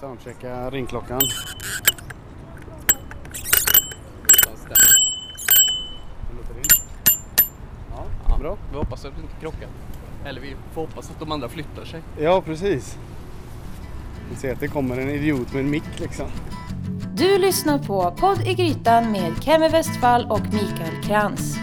Soundchecka 0.00 0.70
ringklockan. 0.70 1.20
Ja, 8.28 8.36
bra. 8.38 8.56
Vi 8.70 8.76
hoppas 8.76 9.04
att 9.04 9.12
vi 9.18 9.22
inte 9.22 9.34
krockar. 9.40 9.68
Eller 10.24 10.40
vi 10.40 10.56
får 10.72 10.80
hoppas 10.80 11.10
att 11.10 11.20
de 11.20 11.32
andra 11.32 11.48
flyttar 11.48 11.84
sig. 11.84 12.02
Ja, 12.18 12.42
precis. 12.42 12.98
Vi 14.30 14.36
ser 14.36 14.52
att 14.52 14.60
det 14.60 14.68
kommer 14.68 14.98
en 14.98 15.10
idiot 15.10 15.52
med 15.52 15.64
en 15.64 15.70
mick 15.70 16.00
liksom. 16.00 16.26
Du 17.16 17.38
lyssnar 17.38 17.78
på 17.78 18.14
Podd 18.18 18.40
i 18.46 18.54
Grytan 18.54 19.12
med 19.12 19.32
Kemi 19.42 19.68
Westfall 19.68 20.26
och 20.30 20.40
Mikael 20.40 21.02
Krantz. 21.02 21.56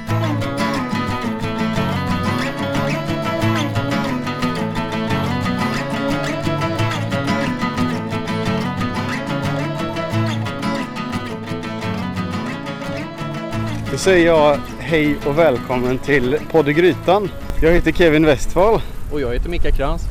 Säger 14.04 14.26
jag 14.26 14.58
hej 14.80 15.16
och 15.26 15.38
välkommen 15.38 15.98
till 15.98 16.38
Podd 16.52 16.70
i 16.70 16.74
Grytan. 16.74 17.30
Jag 17.62 17.72
heter 17.72 17.92
Kevin 17.92 18.26
Westfall 18.26 18.82
Och 19.12 19.22
jag 19.22 19.34
heter 19.34 19.50
Mika 19.50 19.72
Krantz. 19.72 20.04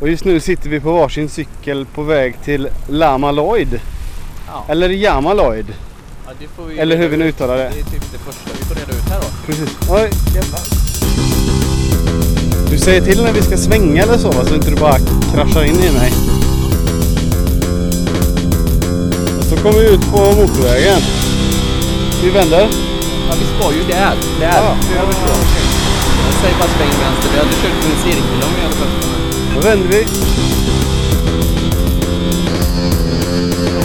och 0.00 0.08
just 0.08 0.24
nu 0.24 0.40
sitter 0.40 0.70
vi 0.70 0.80
på 0.80 0.92
varsin 0.92 1.28
cykel 1.28 1.86
på 1.94 2.02
väg 2.02 2.36
till 2.44 2.68
Lama 2.88 3.30
Lloyd. 3.32 3.80
Ja. 4.46 4.64
Eller 4.68 4.88
Yama 4.88 5.34
Lloyd. 5.34 5.66
Ja, 6.26 6.32
Eller 6.76 6.96
hur 6.96 7.08
vi 7.08 7.16
nu 7.16 7.28
ut. 7.28 7.34
uttalar 7.34 7.56
det. 7.56 7.62
Det 7.62 7.80
är 7.80 7.84
typ 7.84 8.12
det 8.12 8.18
första 8.18 8.50
vi 8.58 8.64
får 8.64 8.74
reda 8.74 8.92
ut 8.98 9.08
här 9.10 9.20
då. 9.20 9.26
Precis. 9.46 9.78
Oj, 9.90 10.10
jävlar. 10.34 10.60
Du 12.70 12.78
säger 12.78 13.00
till 13.00 13.22
när 13.22 13.32
vi 13.32 13.42
ska 13.42 13.56
svänga 13.56 14.02
eller 14.02 14.18
så 14.18 14.28
va? 14.30 14.44
Så 14.44 14.54
inte 14.54 14.70
du 14.70 14.76
bara 14.76 14.98
kraschar 15.34 15.62
in 15.64 15.74
i 15.78 15.92
mig. 15.92 16.12
Så 19.50 19.56
kommer 19.56 19.78
vi 19.78 19.88
ut 19.94 20.10
på 20.10 20.18
motorvägen. 20.18 21.00
Vi 22.22 22.30
vänder. 22.30 22.87
Ja, 23.28 23.34
vi 23.40 23.46
ska 23.54 23.72
ju 23.78 23.84
där. 23.84 24.14
Där. 24.40 24.62
Ja, 24.62 24.76
jag 24.96 25.06
förstår. 25.06 25.36
Jag 26.26 26.34
säger 26.40 26.56
bara 26.58 26.68
sväng 26.68 26.94
vänster. 27.00 27.28
Vi 27.32 27.38
hade 27.38 27.50
kört 27.62 27.84
en 27.84 27.96
cirkel 28.04 28.42
om 28.46 28.52
vi 28.56 28.62
hade 28.62 28.76
den. 28.76 28.92
Då 29.54 29.60
vänder 29.60 29.88
vi. 29.88 30.06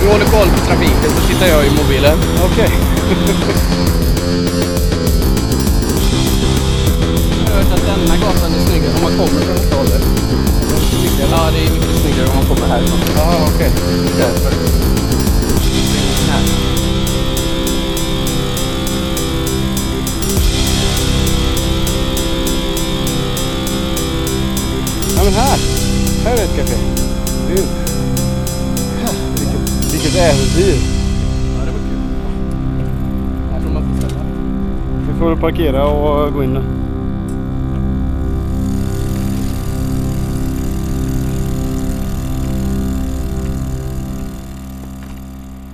Vi 0.02 0.12
håller 0.12 0.26
koll 0.26 0.48
på 0.48 0.66
trafiken 0.66 1.10
så 1.16 1.28
tittar 1.28 1.48
jag 1.48 1.66
i 1.66 1.70
mobilen. 1.70 2.18
Okej. 2.52 2.72
Jag 7.46 7.56
har 7.56 7.64
hört 7.64 7.74
att 7.74 7.86
denna 7.86 8.18
gatan 8.18 8.54
är 8.54 8.60
snyggare 8.70 8.94
om 8.96 9.02
man 9.04 9.12
kommer 9.12 9.42
från 9.42 9.56
det 9.56 9.76
hållet. 9.76 10.04
Ja, 11.32 11.52
det 11.54 11.60
är 11.60 11.72
mycket 11.72 12.02
snyggare 12.02 12.28
om 12.30 12.36
man 12.36 12.46
kommer 12.46 12.68
härifrån. 12.68 13.00
Ja, 13.18 13.50
okej. 13.56 13.72
Därför. 14.18 14.52
Här. 14.52 16.13
Här 26.34 26.40
är 26.40 26.44
ett 26.44 26.56
café. 26.56 26.76
Gud. 27.48 27.68
Ja, 29.04 29.10
Vilket, 29.40 29.94
vilket 29.94 30.16
äventyr. 30.16 30.78
Ja, 31.58 31.66
det 31.66 31.72
var 31.72 31.80
kul. 31.80 32.00
Här 33.52 33.60
får 33.60 33.70
man 33.70 33.84
få 33.84 34.08
ställa. 34.08 34.24
Vi 35.08 35.20
får 35.20 35.36
parkera 35.36 35.88
och 35.88 36.34
gå 36.34 36.44
in 36.44 36.54
nu. 36.54 36.64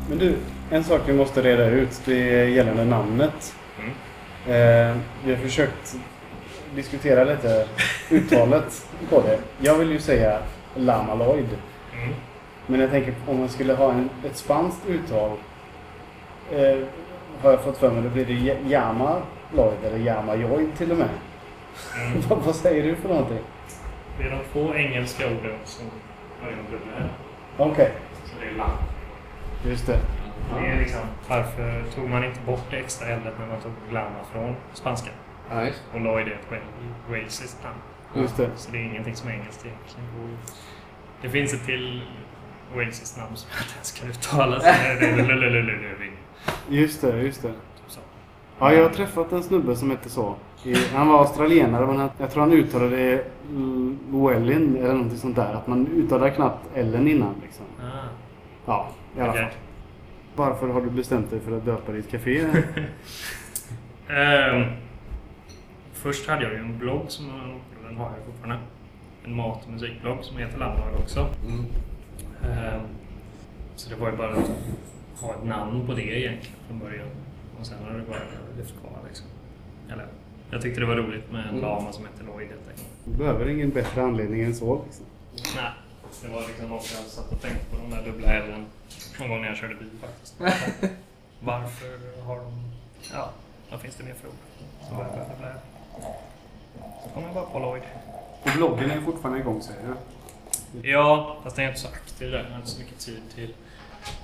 Men 0.09 0.17
du, 0.17 0.35
en 0.69 0.83
sak 0.83 1.01
vi 1.07 1.13
måste 1.13 1.41
reda 1.41 1.69
ut. 1.69 2.01
Det 2.05 2.41
är 2.41 2.45
gällande 2.45 2.85
namnet. 2.85 3.53
Eh, 4.47 4.97
vi 5.25 5.35
har 5.35 5.41
försökt 5.41 5.95
diskutera 6.75 7.24
lite 7.24 7.68
uttalet 8.09 8.88
på 9.09 9.22
det. 9.22 9.40
Jag 9.62 9.75
vill 9.75 9.91
ju 9.91 10.00
säga 10.00 10.40
Lama 10.75 11.16
Lloyd. 11.16 11.57
Men 12.68 12.80
jag 12.80 12.90
tänker 12.90 13.13
om 13.28 13.40
man 13.40 13.50
skulle 13.50 13.74
ha 13.74 13.91
en, 13.91 14.09
ett 14.25 14.38
spanskt 14.38 14.88
uttal. 14.88 15.31
Eh, 16.52 16.78
har 17.41 17.52
jag 17.52 17.63
fått 17.63 17.78
för 17.78 17.91
mig, 17.91 18.03
då 18.03 18.09
blir 18.09 18.25
det 18.25 18.69
Yama 18.69 19.22
Lloyd 19.56 19.78
eller 19.84 19.97
Yama 19.97 20.35
Lloyd 20.35 20.78
till 20.78 20.91
och 20.91 20.97
med. 20.97 21.09
Mm. 22.08 22.22
vad, 22.46 22.56
säger 22.56 22.84
du 22.84 22.96
för 22.96 23.09
någonting? 23.09 23.40
Det 24.18 24.24
är 24.24 24.29
de 24.29 24.40
två 24.53 24.75
engelska 24.75 25.25
orden 25.25 25.58
som 25.66 25.85
har 26.41 26.52
en 26.52 26.58
dubbel. 26.72 27.09
Okej, 27.58 27.91
Så 28.25 28.31
det 28.41 28.47
är 28.50 28.58
land. 28.58 28.78
just 29.66 29.88
det. 29.88 30.00
Det 30.59 30.68
är 30.68 30.79
liksom, 30.79 31.02
varför 31.28 31.84
tog 31.96 32.09
man 32.09 32.24
inte 32.24 32.40
bort 32.46 32.63
det 32.72 32.78
extra 32.78 33.08
L 33.08 33.19
när 33.40 33.47
man 33.47 33.62
tog 33.62 33.72
Lama 33.91 34.19
från 34.31 34.56
spanska? 34.74 35.09
Ja, 35.49 35.63
just 35.65 35.83
Och 35.93 36.01
Lloyd 36.01 36.27
är 36.27 36.31
ett 36.31 36.47
Wal- 36.51 37.11
walesiskt 37.11 37.63
namn. 37.63 37.77
Just 38.15 38.37
det. 38.37 38.49
Så 38.55 38.71
det 38.71 38.77
är 38.77 38.81
ingenting 38.83 39.15
som 39.15 39.29
är 39.29 39.33
engelskt 39.33 39.65
egentligen. 39.65 40.37
Det 41.21 41.29
finns 41.29 41.53
ett 41.53 41.65
till 41.65 42.01
walesiskt 42.75 43.17
namn 43.17 43.35
som 43.35 43.49
jag 43.53 43.61
inte 43.63 43.73
ens 43.75 43.91
kan 43.91 44.09
uttala. 44.09 44.61
Just 46.69 47.01
det, 47.01 47.21
just 47.21 47.41
det. 47.41 47.47
Typ. 47.47 47.55
Ja, 48.59 48.73
jag 48.73 48.83
har 48.83 48.89
träffat 48.89 49.31
en 49.31 49.43
snubbe 49.43 49.75
som 49.75 49.89
hette 49.91 50.09
så. 50.09 50.35
Han 50.93 51.07
var 51.07 51.19
australienare 51.19 51.87
men 51.87 52.09
jag 52.17 52.31
tror 52.31 52.41
han 52.43 52.53
uttalade 52.53 53.23
Llewellyn 54.11 54.75
eller 54.77 54.93
någonting 54.93 55.17
sånt 55.17 55.35
där. 55.35 55.53
Att 55.53 55.67
man 55.67 55.87
uttalar 55.87 56.29
knappt 56.29 56.66
Ellen 56.75 57.07
innan 57.07 57.35
liksom. 57.43 57.66
Ah, 57.81 57.83
Ja, 58.66 58.89
i 59.17 59.21
alla 59.21 59.33
fall. 59.33 59.51
Varför 60.35 60.67
har 60.67 60.81
du 60.81 60.89
bestämt 60.89 61.29
dig 61.29 61.39
för 61.39 61.57
att 61.57 61.66
döpa 61.66 61.91
ditt 61.91 62.11
café? 62.11 62.45
Ehm, 64.09 64.63
först 65.99 66.27
hade 66.29 66.43
jag 66.43 66.51
ju 66.53 66.59
en 66.59 66.77
blogg 66.79 67.05
som 67.11 67.27
den 67.87 67.97
har 67.97 68.05
jag 68.17 68.25
fortfarande. 68.25 68.59
En 69.25 69.35
mat 69.35 69.63
och 69.65 69.69
musikblogg 69.71 70.23
som 70.23 70.37
heter 70.37 70.57
Landlag 70.57 70.93
också. 71.01 71.29
Mm. 71.47 71.65
Ehm, 72.43 72.81
så 73.75 73.89
det 73.89 73.95
var 73.95 74.11
ju 74.11 74.17
bara 74.17 74.29
att 74.33 74.49
ha 75.21 75.33
ett 75.35 75.43
namn 75.45 75.87
på 75.87 75.93
det 75.93 76.01
egentligen 76.19 76.55
från 76.67 76.79
början. 76.79 77.07
Och 77.59 77.65
sen 77.65 77.77
har 77.83 77.93
det 77.93 78.03
bara 78.07 78.19
lyft 78.57 78.73
kvar 78.81 78.97
liksom. 79.07 79.25
Eller, 79.91 80.07
jag 80.51 80.61
tyckte 80.61 80.79
det 80.79 80.85
var 80.85 80.95
roligt 80.95 81.31
med 81.31 81.41
en 81.43 81.49
Mm. 81.49 81.61
lama 81.61 81.91
som 81.91 82.05
hette 82.05 82.23
Lloyd 82.23 82.47
helt 82.49 82.67
enkelt. 82.69 82.87
Du 83.05 83.17
behöver 83.17 83.49
ingen 83.49 83.69
bättre 83.69 84.03
anledning 84.03 84.41
än 84.41 84.55
så 84.55 84.81
liksom. 84.85 85.05
Nej, 85.55 85.71
det 86.23 86.27
var 86.27 86.41
liksom 86.47 86.69
något 86.69 86.95
jag 86.97 87.05
satt 87.05 87.31
och 87.31 87.41
tänkte 87.41 87.66
på 87.66 87.75
de 87.81 87.95
där 87.95 88.05
dubbla 88.11 88.27
L'n 88.27 88.66
någon 89.19 89.29
gång 89.29 89.41
när 89.41 89.47
jag 89.47 89.57
körde 89.57 89.75
bil 89.75 89.89
faktiskt. 90.01 90.35
Varför 91.39 92.21
har 92.25 92.35
de... 92.35 92.51
Ja, 93.13 93.29
vad 93.71 93.79
finns 93.79 93.95
det 93.95 94.03
mer 94.03 94.13
för 94.13 94.27
ord? 94.27 94.33
Så 96.01 96.09
bara 96.09 96.13
bla, 96.13 96.79
bla, 96.79 96.79
bla. 96.79 96.99
Så 97.03 97.09
kom 97.13 97.23
jag 97.23 97.33
bara 97.33 97.45
på 97.45 97.59
Lloyd. 97.59 97.83
Och 98.43 98.49
bloggen 98.55 98.91
är 98.91 99.01
fortfarande 99.01 99.39
igång 99.39 99.61
säger 99.61 99.79
du? 99.87 100.89
Ja, 100.89 101.37
fast 101.43 101.57
jag 101.57 101.65
är 101.65 101.69
inte 101.69 101.81
så 101.81 101.87
aktiv 101.87 102.31
där. 102.31 102.43
Jag 102.43 102.49
har 102.49 102.55
inte 102.55 102.69
så 102.69 102.79
mycket 102.79 102.99
tid 102.99 103.21
till, 103.35 103.53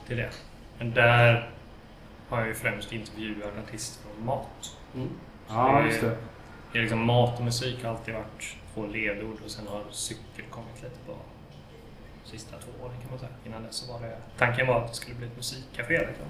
till 0.07 0.17
det. 0.17 0.29
Men 0.77 0.93
där 0.93 1.49
har 2.29 2.39
jag 2.39 2.47
ju 2.47 2.53
främst 2.53 2.91
intervjuat 2.91 3.53
artister 3.67 4.09
om 4.17 4.25
mat. 4.25 4.77
Mm. 4.95 5.09
Ja, 5.47 5.85
just 5.85 6.01
det. 6.01 6.17
Det 6.71 6.77
är 6.77 6.81
liksom 6.81 7.05
mat 7.05 7.39
och 7.39 7.45
musik 7.45 7.83
har 7.83 7.89
alltid 7.89 8.13
varit 8.13 8.55
två 8.73 8.85
ledord 8.85 9.37
och 9.45 9.51
sen 9.51 9.67
har 9.67 9.83
cykel 9.91 10.45
kommit 10.49 10.83
lite 10.83 10.95
på 11.05 11.13
sista 12.23 12.57
två 12.57 12.85
åren 12.85 12.95
kan 13.01 13.09
man 13.09 13.19
säga. 13.19 13.31
Innan 13.45 13.63
dess 13.63 13.75
så 13.75 13.93
var 13.93 13.99
det... 13.99 14.17
Tanken 14.37 14.67
var 14.67 14.81
att 14.81 14.87
det 14.87 14.93
skulle 14.93 15.15
bli 15.15 15.27
ett 15.27 15.37
musikcafé 15.37 15.97
liksom. 15.97 16.25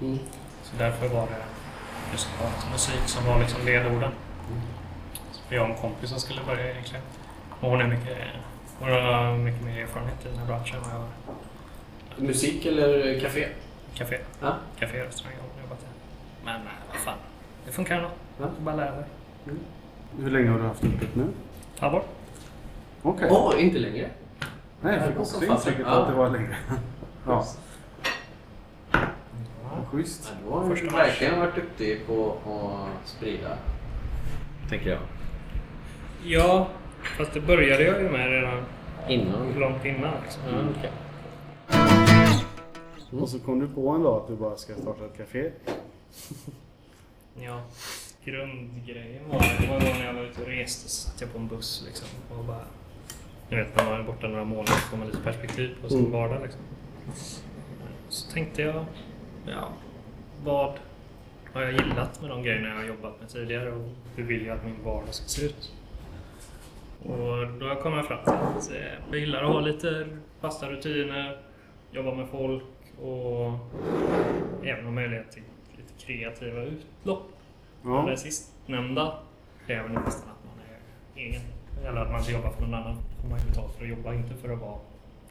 Mm. 0.00 0.18
Så 0.62 0.76
därför 0.78 1.08
var 1.08 1.26
det 1.26 1.44
just 2.12 2.28
mat 2.40 2.64
och 2.64 2.72
musik 2.72 3.00
som 3.06 3.24
var 3.24 3.38
liksom 3.38 3.64
ledorden. 3.64 4.12
Jag 5.48 5.62
och 5.62 5.68
en 5.68 5.76
kompis 5.76 6.10
som 6.10 6.18
skulle 6.20 6.40
börja 6.46 6.70
egentligen. 6.70 7.02
Och 7.60 7.70
hon 7.70 7.80
är 7.80 7.86
mycket... 7.86 8.18
Hon 8.78 8.88
har 8.90 9.36
mycket 9.38 9.62
mer 9.64 9.82
erfarenhet 9.82 10.26
i 10.26 10.28
den 10.28 10.38
här 10.38 10.46
branschen 10.46 10.76
än 10.76 10.82
vad 10.82 10.92
jag 10.92 10.98
har. 10.98 12.26
Musik 12.26 12.66
eller 12.66 13.20
café? 13.20 13.48
Café. 13.94 14.18
Ja. 14.40 14.54
Café, 14.78 15.02
restaurang 15.04 15.36
har 15.36 15.48
hon 15.54 15.62
jobbat 15.62 15.78
i. 15.82 15.86
Men 16.44 16.60
nej, 16.64 16.72
vad 16.92 16.96
fan. 17.00 17.18
Det 17.66 17.72
funkar 17.72 17.96
ändå. 17.96 18.10
Ja. 18.40 18.46
Bara 18.58 18.76
lär 18.76 18.92
dig. 18.92 19.04
Hur 20.20 20.30
länge 20.30 20.50
har 20.50 20.58
du 20.58 20.64
haft 20.64 20.84
öppet 20.84 21.14
nu? 21.14 21.24
Ett 21.74 21.80
halvår. 21.80 22.02
Okej. 23.02 23.28
Åh, 23.30 23.52
inte 23.58 23.78
längre. 23.78 24.08
Nej, 24.80 24.96
jag 24.96 25.08
fick 25.08 25.20
också 25.20 25.44
intrycket 25.44 25.80
Ja. 25.86 25.90
att 26.02 26.08
det 26.08 26.14
var 26.14 26.30
längre. 26.30 26.56
Ja, 27.26 27.44
schysst. 29.90 30.32
Ja, 30.50 30.62
du 30.80 30.88
har 30.90 30.96
verkligen 30.98 31.40
varit 31.40 31.54
duktig 31.54 32.06
på 32.06 32.36
att 32.46 33.08
sprida. 33.08 33.56
Tänker 34.68 34.90
jag. 34.90 34.98
Ja, 36.24 36.68
fast 37.18 37.32
det 37.34 37.40
började 37.40 37.82
jag 37.82 38.02
ju 38.02 38.08
med 38.10 38.30
redan 38.30 38.64
Innan. 39.08 39.52
långt 39.58 39.84
innan. 39.84 40.14
Liksom. 40.22 40.42
Ja, 40.52 40.58
okej. 40.78 40.90
Och 43.22 43.28
så 43.28 43.38
kom 43.38 43.58
du 43.60 43.68
på 43.68 43.88
en 43.90 44.02
dag 44.02 44.20
att 44.22 44.28
du 44.28 44.36
bara 44.36 44.56
ska 44.56 44.74
starta 44.74 45.04
ett 45.04 45.16
café. 45.16 45.50
Ja, 47.40 47.60
grundgrejen 48.24 49.28
var 49.28 49.38
det 49.60 49.66
var 49.68 49.80
gång 49.80 49.98
när 49.98 50.06
jag 50.06 50.14
var 50.14 50.22
ute 50.22 50.40
och 50.42 50.46
reste 50.48 50.88
så 50.88 51.08
satt 51.08 51.20
jag 51.20 51.32
på 51.32 51.38
en 51.38 51.48
buss 51.48 51.82
liksom 51.86 52.08
och 52.38 52.44
bara... 52.44 52.64
Ni 53.50 53.56
vet 53.56 53.76
när 53.76 53.84
man 53.84 54.00
är 54.00 54.04
borta 54.04 54.28
några 54.28 54.44
månader 54.44 54.72
så 54.72 54.78
får 54.78 54.96
man 54.96 55.06
lite 55.06 55.20
perspektiv 55.22 55.76
på 55.82 55.88
sin 55.88 55.98
Mm. 55.98 56.12
vardag 56.12 56.42
liksom. 56.42 56.60
Så 58.08 58.32
tänkte 58.32 58.62
jag, 58.62 58.84
ja, 59.46 59.68
vad 60.44 60.74
har 61.52 61.62
jag 61.62 61.72
gillat 61.72 62.20
med 62.20 62.30
de 62.30 62.42
grejerna 62.42 62.68
jag 62.68 62.76
har 62.76 62.84
jobbat 62.84 63.20
med 63.20 63.28
tidigare 63.28 63.72
och 63.72 63.88
hur 64.16 64.24
vill 64.24 64.46
jag 64.46 64.56
att 64.58 64.64
min 64.64 64.84
vardag 64.84 65.14
ska 65.14 65.28
se 65.28 65.46
ut? 65.46 65.72
Och 67.02 67.46
då 67.60 67.74
kom 67.82 67.92
jag 67.92 68.06
fram 68.06 68.24
till 68.24 68.32
att 68.32 68.70
eh, 68.70 68.98
jag 69.10 69.20
gillar 69.20 69.42
att 69.44 69.52
ha 69.52 69.60
lite 69.60 70.06
fasta 70.40 70.70
rutiner, 70.70 71.38
jobba 71.90 72.14
med 72.14 72.28
folk 72.28 72.62
och 73.02 73.52
även 74.66 74.84
ha 74.84 74.92
möjlighet 74.92 75.30
till 75.32 75.42
lite 75.76 75.92
kreativa 76.06 76.62
utlopp. 76.62 77.22
Ja. 77.84 78.06
Det 78.10 78.16
sistnämnda 78.16 79.18
kräver 79.66 79.88
nog 79.88 80.04
nästan 80.04 80.30
att 80.30 80.44
man 80.44 80.64
är 80.66 81.20
egen. 81.22 81.40
Eller 81.86 82.00
att 82.00 82.10
man 82.12 82.22
ska 82.22 82.32
jobba 82.32 82.50
för 82.50 82.62
någon 82.62 82.74
annan. 82.74 82.96
får 83.22 83.28
man 83.28 83.38
ju 83.38 83.46
betalt 83.46 83.74
för 83.76 83.84
att 83.84 83.90
jobba, 83.90 84.14
inte 84.14 84.34
för 84.34 84.48
att 84.48 84.60
vara 84.60 84.78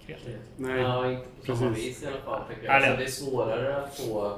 kreativ. 0.06 0.38
Nej. 0.58 0.82
Ja, 0.82 1.12
inte 1.12 1.26
på 1.48 1.56
samma 1.56 1.70
precis. 1.72 1.86
vis 1.88 2.04
i 2.04 2.08
alla 2.08 2.22
fall. 2.22 2.42
Jag. 2.64 2.82
det- 2.82 2.88
Alltså, 2.88 2.98
det 2.98 3.04
är 3.04 3.08
svårare 3.08 3.84
att 3.84 3.96
få 4.00 4.38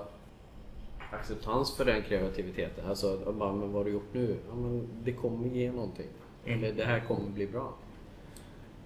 acceptans 1.11 1.77
för 1.77 1.85
den 1.85 2.01
kreativiteten. 2.01 2.85
Alltså, 2.89 3.19
att 3.27 3.35
bara, 3.35 3.51
men 3.51 3.71
vad 3.71 3.79
har 3.79 3.83
du 3.85 3.91
gjort 3.91 4.13
nu? 4.13 4.37
Ja, 4.49 4.55
men 4.55 4.87
det 5.03 5.11
kommer 5.13 5.47
ge 5.47 5.71
någonting. 5.71 6.07
Mm. 6.45 6.63
Eller 6.63 6.73
det 6.73 6.85
här 6.85 6.99
kommer 6.99 7.29
bli 7.29 7.47
bra. 7.47 7.73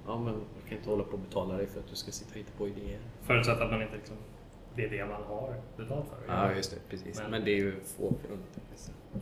Ja, 0.07 0.19
men 0.19 0.33
jag 0.33 0.69
kan 0.69 0.77
inte 0.77 0.89
hålla 0.89 1.03
på 1.03 1.11
och 1.11 1.19
betala 1.19 1.57
dig 1.57 1.67
för 1.67 1.79
att 1.79 1.89
du 1.89 1.95
ska 1.95 2.11
sitta 2.11 2.31
och 2.31 2.37
hitta 2.37 2.51
på 2.57 2.67
idéer. 2.67 2.99
Förutsatt 3.23 3.61
att 3.61 3.71
man 3.71 3.81
inte 3.81 3.95
liksom, 3.95 4.15
det 4.75 4.85
är 4.85 4.89
det 4.89 5.05
man 5.05 5.23
har 5.23 5.55
betalt 5.77 6.05
för. 6.09 6.33
Ja, 6.33 6.51
just 6.55 6.71
det. 6.71 6.77
Precis. 6.89 7.19
Men- 7.21 7.31
Men, 7.31 7.45
det 7.45 7.51
är 7.51 7.55
ju 7.55 7.71
få 7.71 8.13
förunnat. 8.21 8.59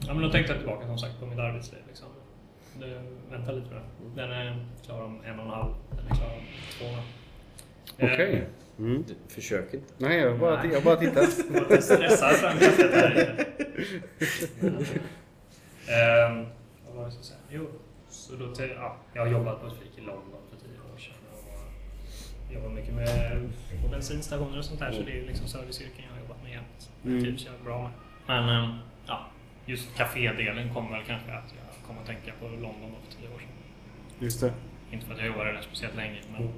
Ja, 0.07 0.13
men 0.13 0.24
då 0.24 0.30
tänkte 0.31 0.54
jag 0.54 0.62
tillbaka 0.62 0.86
som 0.88 0.98
sagt 0.98 1.19
på 1.19 1.25
mitt 1.25 1.39
arbetsliv. 1.39 1.81
Liksom. 1.88 2.07
Det, 2.80 3.01
vänta 3.31 3.51
lite 3.51 3.68
med 3.74 3.81
det. 4.16 4.22
Den 4.22 4.31
är 4.31 4.66
klar 4.86 5.01
om 5.04 5.22
en 5.25 5.39
och 5.39 5.45
en 5.45 5.51
halv. 5.51 5.74
Den 5.98 6.06
är 6.12 6.16
klar 6.16 6.27
om 6.27 6.44
två. 6.80 6.86
Eh, 8.06 8.13
Okej. 8.13 8.48
Mm. 8.80 9.04
Du, 9.07 9.16
försök 9.34 9.74
inte. 9.74 9.94
Nej, 9.98 10.19
jag 10.19 10.39
bara, 10.39 10.66
jag 10.66 10.84
bara 10.84 10.95
tittar. 10.95 11.22
Jag 11.54 11.69
lite 11.69 11.81
stressad 11.81 12.31
fram 12.36 12.57
kaffet 12.57 12.92
här. 12.94 13.48
Ehm, 15.88 16.45
Vad 16.88 16.95
var 16.95 17.01
det 17.01 17.01
jag 17.04 17.12
skulle 17.13 17.24
säga? 17.24 17.39
Jo, 17.50 17.68
så 18.12 18.36
då 18.36 18.56
till, 18.56 18.69
ja, 18.75 18.96
jag 19.13 19.22
har 19.22 19.31
jobbat 19.31 19.62
på 19.62 19.68
ett 19.68 19.74
fik 19.74 19.98
i 19.98 20.02
London 20.02 20.42
för 20.50 20.58
tio 20.58 20.94
år 20.94 20.98
sedan. 20.98 21.13
Och 22.48 22.54
jobbar 22.54 22.69
mycket 22.69 22.94
med 22.94 23.50
på 23.81 23.88
bensinstationer 23.88 24.58
och 24.58 24.66
sånt 24.66 24.80
där. 24.80 24.92
Så 24.92 25.02
det 25.02 25.19
är 25.19 25.25
liksom 25.25 25.48
serviceyrken 25.48 26.06
jag 26.08 26.13
har 26.13 26.22
jobbat 26.22 26.44
med 26.44 26.52
jämt. 26.52 26.90
Mm. 27.06 27.18
Det 27.18 27.25
trivs 27.25 27.46
jag 27.46 27.66
bra 27.66 27.81
med. 27.81 27.92
Men 28.28 28.50
ehm, 28.50 28.78
ja, 29.08 29.28
just 29.66 29.96
kafédelen 29.98 30.74
kommer 30.74 30.92
väl 30.98 31.06
kanske 31.08 31.31
att 31.31 31.54
jag 31.58 31.88
kommer 31.88 32.02
att 32.02 32.08
tänka 32.08 32.31
på 32.40 32.48
London 32.48 32.96
för 33.06 33.18
tio 33.18 33.28
år 33.36 33.40
sedan. 33.40 33.50
Just 34.19 34.42
det. 34.42 34.54
Inte 34.92 35.06
för 35.06 35.13
att 35.13 35.19
jag 35.19 35.28
jobbade 35.28 35.52
där 35.52 35.62
speciellt 35.62 35.96
länge, 35.96 36.22
men 36.31 36.54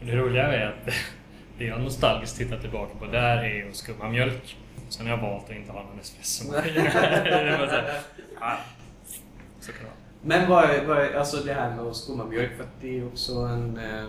det 0.00 0.16
roliga 0.16 0.52
är 0.52 0.66
att 0.66 0.94
det 1.58 1.64
jag 1.64 1.80
nostalgiskt 1.80 2.36
tittar 2.36 2.58
tillbaka 2.58 2.98
på 2.98 3.06
där 3.06 3.44
är 3.44 3.68
att 3.68 3.76
skumma 3.76 4.08
mjölk. 4.08 4.56
Sen 4.88 5.06
har 5.06 5.16
jag 5.16 5.22
valt 5.22 5.44
att 5.44 5.56
inte 5.56 5.72
ha 5.72 5.82
någon 5.82 5.98
espressomaskin. 6.00 6.74
det 6.74 7.56
var 7.58 7.66
så 7.66 7.72
här, 7.72 8.00
ja, 8.40 8.58
så 9.60 9.72
kan 9.72 9.80
det 9.80 9.86
vara. 9.86 10.07
Men 10.28 10.48
vad 10.50 10.64
är, 10.64 10.84
vad 10.84 11.14
alltså 11.14 11.36
det 11.36 11.54
här 11.54 11.76
med 11.76 11.84
att 11.84 11.96
skumma 11.96 12.24
mjölk, 12.24 12.56
för 12.56 12.64
att 12.64 12.80
det 12.80 12.98
är 12.98 13.06
också 13.06 13.34
en... 13.34 13.76
Eh, 13.76 14.04
eh, 14.04 14.08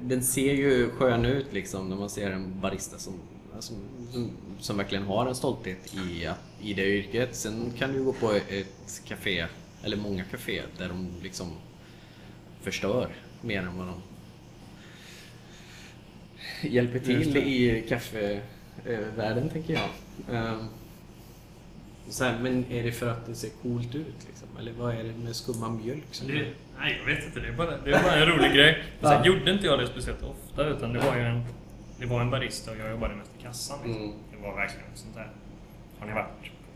den 0.00 0.22
ser 0.22 0.54
ju 0.54 0.90
skön 0.90 1.24
ut 1.24 1.52
liksom 1.52 1.88
när 1.88 1.96
man 1.96 2.10
ser 2.10 2.30
en 2.30 2.60
barista 2.60 2.98
som, 2.98 3.14
alltså, 3.54 3.74
som, 4.12 4.30
som 4.60 4.76
verkligen 4.76 5.04
har 5.04 5.26
en 5.26 5.34
stolthet 5.34 5.94
i, 5.94 6.28
i 6.60 6.74
det 6.74 6.86
yrket. 6.86 7.34
Sen 7.34 7.72
kan 7.78 7.92
du 7.92 8.04
gå 8.04 8.12
på 8.12 8.32
ett 8.32 9.02
café, 9.04 9.46
eller 9.84 9.96
många 9.96 10.24
caféer, 10.24 10.66
där 10.78 10.88
de 10.88 11.08
liksom 11.22 11.46
förstör 12.60 13.08
mer 13.40 13.62
än 13.62 13.78
vad 13.78 13.86
de 13.86 13.94
hjälper 16.68 16.98
till 16.98 17.36
i 17.36 17.84
kaffevärlden 17.88 19.48
tänker 19.48 19.74
jag. 19.74 19.88
Ehm, 20.36 20.68
så 22.08 22.24
här, 22.24 22.38
men 22.38 22.64
är 22.72 22.82
det 22.82 22.92
för 22.92 23.08
att 23.08 23.26
det 23.26 23.34
ser 23.34 23.50
coolt 23.62 23.94
ut? 23.94 24.14
Liksom? 24.28 24.48
Eller 24.58 24.72
vad 24.72 24.94
är 24.94 25.04
det 25.04 25.12
med 25.24 25.36
skumma 25.36 25.68
mjölk? 25.70 26.04
Som 26.10 26.28
Det, 26.28 26.46
nej, 26.78 26.98
jag 27.06 27.14
vet 27.14 27.24
inte. 27.24 27.40
Det 27.40 27.48
är 27.48 27.52
bara, 27.52 27.76
det 27.76 27.90
är 27.92 28.02
bara 28.02 28.14
en 28.14 28.26
rolig 28.28 28.52
grej. 28.52 28.84
Ja. 29.00 29.08
Sen 29.08 29.24
gjorde 29.24 29.50
inte 29.52 29.66
jag 29.66 29.78
det 29.78 29.86
speciellt 29.86 30.22
ofta, 30.22 30.66
utan 30.66 30.92
det 30.92 30.98
var 30.98 31.16
ju 31.16 31.22
en, 31.22 31.42
det 31.98 32.06
var 32.06 32.20
en 32.20 32.30
barista 32.30 32.70
och 32.70 32.76
jag 32.76 32.90
jobbade 32.90 33.14
mest 33.14 33.30
i 33.38 33.42
kassan. 33.42 33.78
Liksom. 33.84 34.02
Mm. 34.02 34.14
Det 34.32 34.36
var 34.48 34.54
verkligen 34.56 34.86
sånt 34.94 35.14
där. 35.14 35.30
Har 35.98 36.06
ni 36.06 36.12
varit 36.12 36.26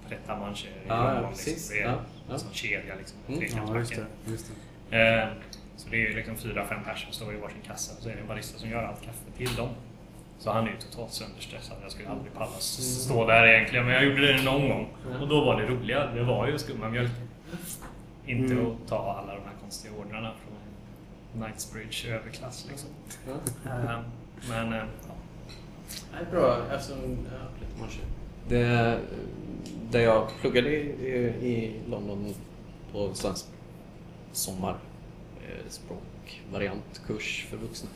på 0.02 0.08
Pret 0.08 0.28
a 0.28 0.36
Manger 0.40 0.66
i 0.66 0.88
Ja, 0.88 1.12
London? 1.14 1.30
precis. 1.30 1.46
Liksom, 1.46 1.76
det 1.76 1.82
är 1.82 1.86
Ja, 1.86 1.98
ja. 2.28 2.34
en 2.34 2.40
sån 2.40 2.52
kedja 2.52 2.94
liksom. 2.98 3.18
Mm. 3.28 3.40
Ja, 3.40 3.44
just 3.46 3.54
trekantsbacken. 3.54 4.04
det. 4.24 4.30
Just 4.30 4.50
det. 4.90 4.98
Eh, 5.22 5.28
Så 5.76 5.88
det 5.90 5.96
är 5.96 6.00
ju 6.00 6.14
liksom 6.14 6.36
fyra, 6.36 6.66
fem 6.66 6.84
personer 6.84 7.12
som 7.12 7.12
står 7.12 7.34
i 7.34 7.36
varsin 7.36 7.60
kassa 7.66 7.96
och 7.96 8.02
så 8.02 8.08
är 8.08 8.14
det 8.14 8.20
en 8.20 8.26
barista 8.28 8.58
som 8.58 8.70
gör 8.70 8.82
allt 8.82 9.02
kaffe 9.02 9.30
till 9.36 9.54
dem. 9.54 9.68
Så 10.38 10.50
han 10.50 10.66
är 10.66 10.70
ju 10.70 10.76
totalt 10.76 11.12
sönderstressad. 11.12 11.76
Jag 11.82 11.92
skulle 11.92 12.08
aldrig 12.08 12.34
palla 12.34 12.50
s- 12.58 13.02
stå 13.04 13.26
där 13.26 13.46
egentligen, 13.46 13.84
men 13.86 13.94
jag 13.94 14.04
gjorde 14.04 14.32
det 14.32 14.42
någon 14.42 14.68
gång. 14.68 14.88
Och 15.20 15.28
då 15.28 15.44
var 15.44 15.60
det 15.60 15.66
roliga, 15.68 16.06
det 16.06 16.22
var 16.22 16.46
ju 16.48 16.58
skumma 16.58 16.88
mjölk. 16.88 17.10
Inte 18.26 18.52
Mm. 18.54 18.66
att 18.66 18.88
ta 18.88 18.96
alla 19.22 19.34
de 19.34 19.40
här 19.40 19.54
konstiga 19.60 19.94
ordrarna 19.94 20.32
från 20.44 20.56
Knightsbridge 21.42 22.14
överklass 22.14 22.66
liksom. 22.68 22.88
Ja. 23.26 23.70
Eh, 23.70 24.00
Men 24.48 24.72
eh, 24.72 24.78
ja. 25.08 25.14
Nej, 26.12 26.24
bra. 26.30 26.58
Alltså, 26.72 26.92
ja. 26.92 27.86
Det, 28.48 29.00
där 29.90 30.00
jag 30.00 30.28
pluggade 30.40 30.68
i, 30.70 31.26
i 31.42 31.80
London 31.90 32.34
på 32.92 33.14
svensk 33.14 33.46
sommar 34.32 34.76
eh, 35.48 35.68
för 37.50 37.56
vuxna. 37.56 37.88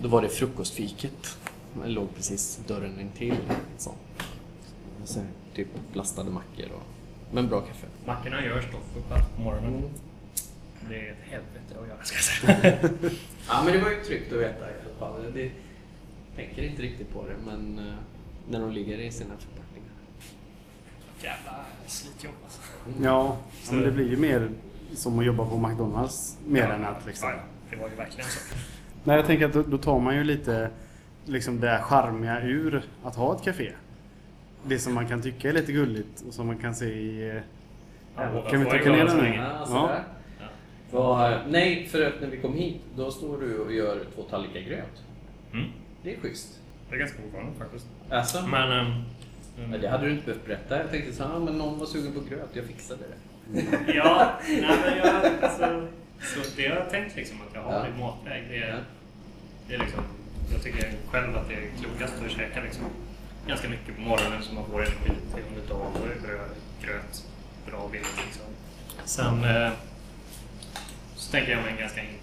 Då 0.00 0.08
var 0.08 0.22
det 0.22 0.28
frukostfiket. 0.28 1.38
Det 1.82 1.88
låg 1.88 2.14
precis 2.16 2.60
dörren 2.66 3.00
intill. 3.00 3.36
Så. 3.78 3.94
Så, 5.04 5.20
typ 5.54 5.68
lastade 5.92 6.30
mackor 6.30 6.66
och... 6.74 6.82
Men 7.32 7.48
bra 7.48 7.60
kaffe. 7.60 7.86
mackorna 8.06 8.44
görs 8.44 8.64
dock 8.64 8.96
uppe 8.96 9.22
på 9.36 9.42
morgonen. 9.42 9.74
Mm. 9.74 9.90
Det 10.88 11.08
är 11.08 11.12
ett 11.12 11.30
helvete 11.30 11.80
att 11.82 11.88
göra 11.88 12.04
ska 12.04 12.16
jag 12.16 12.24
säga. 12.24 12.90
Ja, 13.48 13.62
men 13.64 13.72
det 13.72 13.80
var 13.80 13.90
ju 13.90 14.04
tryggt 14.04 14.32
att 14.32 14.38
veta 14.38 14.70
i 14.70 14.72
alla 14.84 15.12
fall. 15.12 15.32
Det, 15.34 15.50
tänker 16.36 16.62
inte 16.62 16.82
riktigt 16.82 17.12
på 17.12 17.24
det, 17.26 17.34
men 17.46 17.78
eh, 17.78 17.94
när 18.48 18.60
de 18.60 18.72
ligger 18.72 18.98
i 18.98 19.10
sina 19.10 19.34
förpackningar. 19.38 19.92
Jävla 21.22 21.64
slitjobb 21.86 22.34
alltså. 22.44 22.60
Ja, 23.02 23.36
men 23.70 23.80
det 23.80 23.90
blir 23.90 24.10
ju 24.10 24.16
mer 24.16 24.50
som 24.94 25.18
att 25.18 25.24
jobba 25.24 25.46
på 25.46 25.56
McDonalds. 25.56 26.38
Mer 26.46 26.64
än 26.64 26.84
att 26.84 27.06
liksom... 27.06 27.28
Ja, 27.28 27.34
ja. 27.34 27.42
Det 27.70 27.76
var 27.76 27.88
ju 27.88 27.94
verkligen 27.94 28.30
så. 28.30 28.54
Nej, 29.04 29.16
jag 29.16 29.26
tänker 29.26 29.46
att 29.46 29.52
då, 29.52 29.62
då 29.62 29.78
tar 29.78 29.98
man 30.00 30.16
ju 30.16 30.24
lite 30.24 30.70
liksom 31.24 31.60
det 31.60 31.66
där 31.66 31.78
charmiga 31.78 32.40
ur 32.42 32.82
att 33.04 33.16
ha 33.16 33.36
ett 33.36 33.42
café. 33.44 33.72
Det 34.66 34.78
som 34.78 34.94
man 34.94 35.08
kan 35.08 35.22
tycka 35.22 35.48
är 35.48 35.52
lite 35.52 35.72
gulligt 35.72 36.22
och 36.28 36.34
som 36.34 36.46
man 36.46 36.58
kan 36.58 36.74
se 36.74 36.86
i... 36.86 37.28
eh, 37.36 37.42
Ja, 38.16 38.42
kan 38.50 38.60
vi 38.64 38.70
trycka 38.70 38.90
ner 38.90 38.98
den 38.98 39.10
så 39.10 39.16
nu? 39.16 39.34
Ja. 39.34 39.66
Ja. 39.68 39.90
Vad- 40.90 41.38
nej, 41.48 41.86
för 41.90 42.06
att 42.06 42.20
när 42.20 42.28
vi 42.28 42.36
kom 42.36 42.54
hit, 42.54 42.80
då 42.96 43.10
står 43.10 43.40
du 43.40 43.58
och 43.58 43.72
gör 43.72 44.00
två 44.14 44.22
tallrikar 44.22 44.60
gröt. 44.60 45.02
Mm. 45.52 45.66
Det 46.02 46.14
är 46.14 46.20
schysst. 46.20 46.58
Det 46.88 46.94
är 46.94 46.98
ganska 46.98 47.18
ovanligt 47.32 47.58
faktiskt. 47.58 47.86
Alltså, 48.10 48.46
Men... 48.46 48.72
ehm, 48.72 48.92
ja, 49.72 49.78
det 49.78 49.88
hade 49.88 50.04
du 50.06 50.10
inte 50.12 50.24
behövt 50.26 50.46
berätta. 50.46 50.78
Jag 50.78 50.90
tänkte 50.90 51.12
så 51.12 51.24
här, 51.24 51.36
ah, 51.36 51.38
men 51.38 51.58
någon 51.58 51.78
var 51.78 51.86
sugen 51.86 52.12
på 52.12 52.20
gröt, 52.30 52.48
jag 52.52 52.64
fixade 52.64 53.00
det. 53.08 53.92
Ja, 53.94 54.30
nej 54.48 54.62
men 54.84 54.96
jag... 54.98 55.24
Alltså, 55.42 55.86
så 56.20 56.40
det 56.56 56.68
har 56.68 56.76
jag 56.76 56.90
tänkt 56.90 57.16
liksom 57.16 57.36
att 57.48 57.54
jag 57.54 57.62
har 57.62 57.72
Ja. 57.72 57.86
i 57.96 58.00
matväg. 58.00 58.44
Det 58.50 58.56
Ja. 58.56 58.66
är, 58.66 58.82
det 59.68 59.74
är 59.74 59.78
liksom... 59.78 60.04
Jag 60.52 60.62
tycker 60.62 60.92
själv 61.10 61.36
att 61.36 61.48
det 61.48 61.54
är 61.54 61.70
klokast 61.82 62.14
att 62.24 62.30
käka 62.30 62.60
liksom 62.62 62.84
ganska 63.46 63.68
mycket 63.68 63.96
på 63.96 64.00
morgonen 64.02 64.42
så 64.42 64.54
man 64.54 64.64
får 64.66 64.80
energi 64.80 65.10
till 65.34 65.44
under 65.48 65.68
dagen. 65.68 65.92
Då 65.94 66.02
är 66.04 66.20
bröd, 66.28 66.50
gröt, 66.82 67.24
bra 67.66 67.88
billigt 67.92 68.16
liksom. 68.26 68.44
Sen 69.04 69.44
eh, 69.44 69.72
så 71.16 71.30
tänker 71.32 71.52
jag 71.52 71.62
mig 71.62 71.72
en 71.72 71.78
ganska 71.78 72.00
enkel 72.00 72.18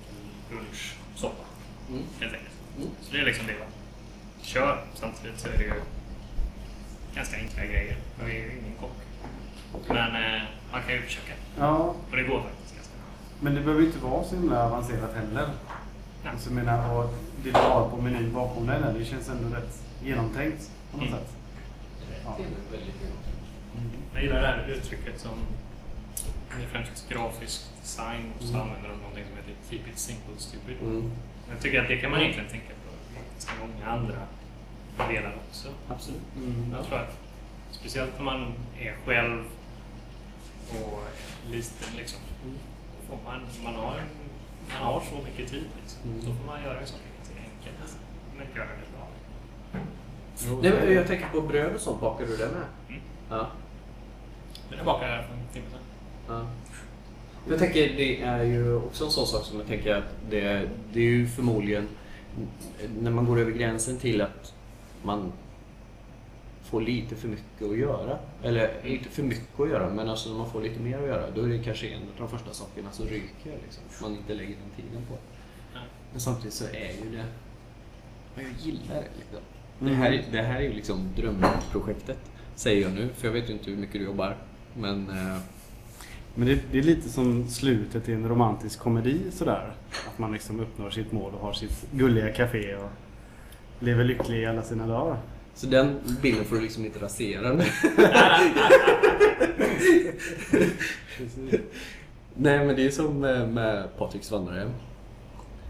lunchsoppa 0.51 1.43
Mm. 1.89 2.03
helt 2.19 2.33
enkelt. 2.33 2.51
Mm. 2.77 2.89
Så 3.01 3.13
det 3.13 3.19
är 3.21 3.25
liksom 3.25 3.47
det 3.47 3.53
jag 3.53 3.67
kör. 4.45 4.83
Samtidigt 4.93 5.39
så 5.39 5.47
är 5.47 5.57
det 5.57 5.63
ju 5.63 5.73
ganska 7.15 7.37
enkla 7.37 7.65
grejer. 7.65 7.97
Jag 8.19 8.29
är 8.29 8.33
ju 8.33 8.51
ingen 8.51 8.73
kock. 8.79 8.97
Men 9.87 10.15
eh, 10.15 10.41
man 10.71 10.81
kan 10.83 10.93
ju 10.95 11.01
försöka. 11.01 11.33
Ja, 11.59 11.75
Och 12.11 12.15
det 12.17 12.23
går 12.23 12.41
faktiskt 12.41 12.75
ganska 12.75 12.93
bra. 12.97 13.05
men 13.39 13.55
det 13.55 13.61
behöver 13.61 13.83
inte 13.85 13.99
vara 13.99 14.23
så 14.23 14.35
himla 14.35 14.63
avancerat 14.65 15.13
heller. 15.15 15.49
Alltså, 16.25 16.49
jag 16.49 16.55
menar, 16.55 16.93
och 16.95 17.13
det 17.43 17.51
du 17.51 17.57
har 17.59 17.89
på 17.89 17.97
menyn 18.01 18.33
bakom 18.33 18.67
där, 18.67 18.93
det 18.99 19.05
känns 19.05 19.29
ändå 19.29 19.55
rätt 19.55 19.83
genomtänkt 20.03 20.71
på 20.91 20.97
något 20.97 21.07
Mm. 21.07 21.19
sätt. 21.19 21.29
Ja. 22.25 22.35
Det 22.37 22.43
är 22.43 22.77
väldigt 22.79 22.99
bra. 23.01 23.09
Jag 24.13 24.23
gillar 24.23 24.41
det 24.41 24.47
här 24.47 24.67
uttrycket 24.67 25.19
som 25.19 25.31
det 26.57 26.63
är 26.63 26.67
främst 26.67 27.09
grafisk 27.09 27.61
design 27.81 28.31
och 28.39 28.43
så 28.45 28.57
använder 28.57 28.89
de 28.89 28.95
någonting 28.97 29.23
som 29.27 29.35
heter 29.37 29.53
Keep 29.69 29.91
it 29.93 29.99
simple 29.99 30.33
stupid. 30.37 30.77
Mm. 30.81 31.11
Jag 31.49 31.59
tycker 31.61 31.81
att 31.81 31.87
det 31.87 31.97
kan 31.97 32.11
man 32.11 32.19
egentligen 32.21 32.49
tänka 32.49 32.67
på 32.67 32.89
i 33.11 33.15
ganska 33.33 33.51
många 33.61 33.87
andra 33.91 34.19
delar 35.09 35.35
också. 35.49 35.67
Absolut. 35.89 36.21
Mm. 36.37 36.71
Jag 36.77 36.85
tror 36.85 36.97
att 36.99 37.17
speciellt 37.71 38.11
när 38.17 38.23
man 38.25 38.53
är 38.79 38.95
själv 39.05 39.43
och 40.83 41.03
liten 41.51 41.95
liksom. 41.97 42.19
Mm. 42.43 42.55
Får 43.09 43.17
man, 43.25 43.41
man, 43.63 43.75
har, 43.75 43.91
en- 43.97 44.24
man 44.67 44.93
har 44.93 44.99
så 44.99 45.15
mycket 45.15 45.51
tid 45.51 45.63
liksom. 45.81 46.09
Mm. 46.09 46.25
Då 46.25 46.33
får 46.33 46.45
man 46.45 46.63
göra 46.63 46.85
saker 46.85 47.05
ganska 47.17 47.35
enkelt. 47.35 48.55
göra 48.55 48.67
det 48.67 48.97
bra. 48.97 49.07
Nej, 50.61 50.71
men 50.85 50.93
jag 50.93 51.07
tänker 51.07 51.27
på 51.27 51.41
bröd 51.41 51.75
och 51.75 51.81
sånt. 51.81 52.01
Bakar 52.01 52.25
du 52.25 52.37
det 52.37 52.47
med? 52.47 52.65
Mm. 52.89 53.01
Ja. 53.29 53.47
Men 54.69 54.77
jag 54.77 54.85
bakade 54.85 55.23
för 55.23 55.33
en 55.33 55.47
timme 55.53 55.65
sedan. 55.71 55.81
Ja. 56.27 56.47
Jag 57.49 57.59
tänker 57.59 57.93
det 57.97 58.21
är 58.21 58.43
ju 58.43 58.75
också 58.75 59.05
en 59.05 59.11
sån 59.11 59.27
sak 59.27 59.45
som 59.45 59.57
jag 59.57 59.67
tänker 59.67 59.95
att 59.95 60.15
det, 60.29 60.69
det 60.93 60.99
är 60.99 61.03
ju 61.03 61.27
förmodligen 61.27 61.87
när 62.99 63.11
man 63.11 63.25
går 63.25 63.39
över 63.39 63.51
gränsen 63.51 63.97
till 63.97 64.21
att 64.21 64.53
man 65.03 65.31
får 66.65 66.81
lite 66.81 67.15
för 67.15 67.27
mycket 67.27 67.67
att 67.71 67.77
göra. 67.77 68.17
Eller 68.43 68.85
inte 68.85 69.09
för 69.09 69.23
mycket 69.23 69.59
att 69.59 69.69
göra, 69.69 69.89
men 69.93 70.09
alltså 70.09 70.29
när 70.29 70.37
man 70.37 70.49
får 70.51 70.61
lite 70.61 70.79
mer 70.79 70.97
att 70.97 71.07
göra. 71.07 71.31
Då 71.35 71.41
är 71.41 71.47
det 71.47 71.63
kanske 71.63 71.87
en 71.87 72.01
av 72.01 72.07
de 72.17 72.29
första 72.29 72.53
sakerna 72.53 72.91
som 72.91 73.05
ryker. 73.05 73.57
Liksom. 73.63 73.83
Man 74.01 74.11
inte 74.11 74.33
lägger 74.33 74.55
den 74.55 74.85
tiden 74.85 75.01
på. 75.09 75.17
Men 76.11 76.21
samtidigt 76.21 76.53
så 76.53 76.65
är 76.65 76.91
ju 77.03 77.11
det... 77.11 77.25
ja, 78.35 78.41
Jag 78.41 78.51
gillar 78.59 78.95
det. 78.95 79.07
Liksom. 79.17 79.39
Det, 79.79 79.85
Mm. 79.85 79.95
här, 79.95 80.23
det 80.31 80.41
här 80.41 80.55
är 80.55 80.61
ju 80.63 80.73
liksom 80.73 81.09
drömprojektet. 81.15 82.17
Säger 82.55 82.81
jag 82.81 82.93
nu, 82.93 83.09
för 83.15 83.27
jag 83.27 83.33
vet 83.33 83.49
ju 83.49 83.53
inte 83.53 83.69
hur 83.69 83.77
mycket 83.77 83.93
du 83.93 84.05
jobbar. 84.05 84.37
Men... 84.77 85.09
Eh, 85.09 85.37
Men 86.37 86.47
det, 86.47 86.59
det 86.71 86.77
är 86.79 86.83
lite 86.83 87.09
som 87.09 87.47
slutet 87.47 88.09
i 88.09 88.13
en 88.13 88.29
romantisk 88.29 88.79
komedi 88.79 89.21
sådär. 89.31 89.73
Att 90.07 90.19
man 90.19 90.31
liksom 90.33 90.59
uppnår 90.59 90.89
sitt 90.89 91.11
mål 91.11 91.33
och 91.33 91.41
har 91.41 91.53
sitt 91.53 91.87
gulliga 91.91 92.33
café 92.33 92.75
och 92.75 92.89
lever 93.79 94.03
lycklig 94.03 94.39
i 94.41 94.45
alla 94.45 94.61
sina 94.63 94.87
dagar. 94.87 95.17
Så 95.55 95.67
den 95.67 95.99
bilden 96.21 96.45
får 96.45 96.55
du 96.55 96.61
liksom 96.61 96.85
inte 96.85 96.99
rasera 96.99 97.53
nu. 97.53 97.63
Nej 102.33 102.65
men 102.65 102.75
det 102.75 102.85
är 102.85 102.91
som 102.91 103.19
med, 103.19 103.49
med 103.49 103.97
Patriks 103.97 104.31
vandrarhem. 104.31 104.69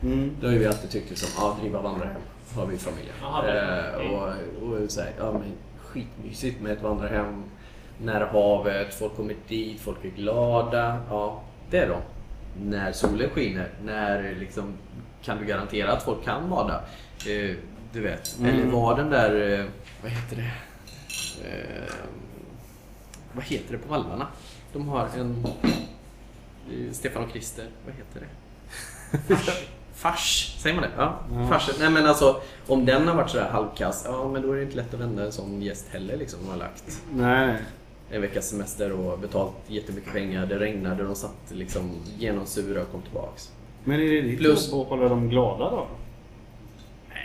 Mm. 0.04 0.36
Det 0.42 0.48
har 0.48 0.54
ju 0.54 0.60
vi 0.60 0.65
alltid 0.65 0.89
tyckt 0.89 1.10
liksom, 1.10 1.30
ja 1.38 1.58
driva 1.62 1.82
vandrarhem 1.82 2.22
har 2.56 2.65
vi 2.65 2.75
i 2.75 2.77
familjen. 2.77 3.15
Eh, 3.24 4.12
och 4.12 4.27
och 4.63 4.92
så 4.92 5.01
här, 5.01 5.12
ja 5.18 5.32
men 5.32 5.51
skitmysigt 5.77 6.62
med 6.62 6.72
ett 6.72 6.82
vandrarhem. 6.82 7.44
Nära 7.98 8.25
havet, 8.25 8.94
folk 8.94 9.15
kommer 9.15 9.36
dit, 9.48 9.80
folk 9.80 10.06
är 10.06 10.10
glada. 10.10 11.00
Ja, 11.10 11.42
det 11.70 11.77
är 11.77 11.89
de. 11.89 12.01
När 12.70 12.92
solen 12.92 13.30
skiner, 13.30 13.70
när 13.84 14.36
liksom, 14.39 14.74
kan 15.24 15.38
du 15.38 15.46
garantera 15.46 15.92
att 15.92 16.04
folk 16.04 16.24
kan 16.24 16.50
bada? 16.50 16.84
Eh, 17.27 17.56
du 17.96 18.02
vet. 18.02 18.38
Mm. 18.40 18.56
Eller 18.56 18.66
var 18.72 18.96
den 18.98 19.10
där, 19.10 19.60
eh, 19.60 19.66
vad 20.04 20.12
heter 20.12 20.36
det? 20.36 20.52
Eh, 21.50 21.94
vad 23.34 23.44
heter 23.46 23.72
det 23.72 23.78
på 23.78 23.90
vallarna? 23.90 24.28
De 24.74 24.88
har 24.88 25.10
en... 25.18 25.46
eh, 26.72 26.92
Stefan 26.94 27.24
och 27.24 27.32
Krister, 27.34 27.66
vad 27.86 27.96
heter 27.96 28.20
det? 28.20 29.36
Fars, 29.94 30.56
säger 30.60 30.75
man 30.75 30.84
det? 30.84 30.90
Ja, 30.98 31.20
Ja. 31.34 31.48
farsen. 31.48 31.75
Nej 31.80 31.90
men 31.90 32.06
alltså, 32.06 32.42
om 32.68 32.86
den 32.86 33.08
har 33.08 33.16
varit 33.16 33.30
sådär 33.30 33.50
halvkass, 33.50 34.04
ja 34.08 34.28
men 34.34 34.42
då 34.42 34.52
är 34.52 34.56
det 34.58 34.64
inte 34.64 34.75
lätt 34.75 34.94
att 34.94 35.00
vända 35.00 35.25
en 35.25 35.32
sån 35.32 35.62
gäst 35.62 35.86
heller 35.92 36.18
liksom. 36.18 36.40
Har 36.50 36.58
lagt 36.58 37.02
Nej, 37.14 37.58
en 38.12 38.22
veckas 38.22 38.50
semester 38.50 38.92
och 38.92 39.20
betalt 39.20 39.54
jättemycket 39.68 40.14
pengar. 40.14 40.46
Det 40.46 40.60
regnade, 40.60 41.04
de 41.04 41.16
satt 41.16 41.36
liksom 41.52 41.92
genomsura 42.18 42.82
och 42.82 42.92
kom 42.92 43.02
tillbaks. 43.02 43.52
Men 43.84 44.00
är 44.00 44.04
det 44.06 44.22
ditt 44.22 44.40
Plus- 44.40 44.72
jobb 44.72 44.82
att 44.82 44.88
hålla 44.88 45.10
dem 45.10 45.30
glada 45.30 45.70
då? 45.70 45.88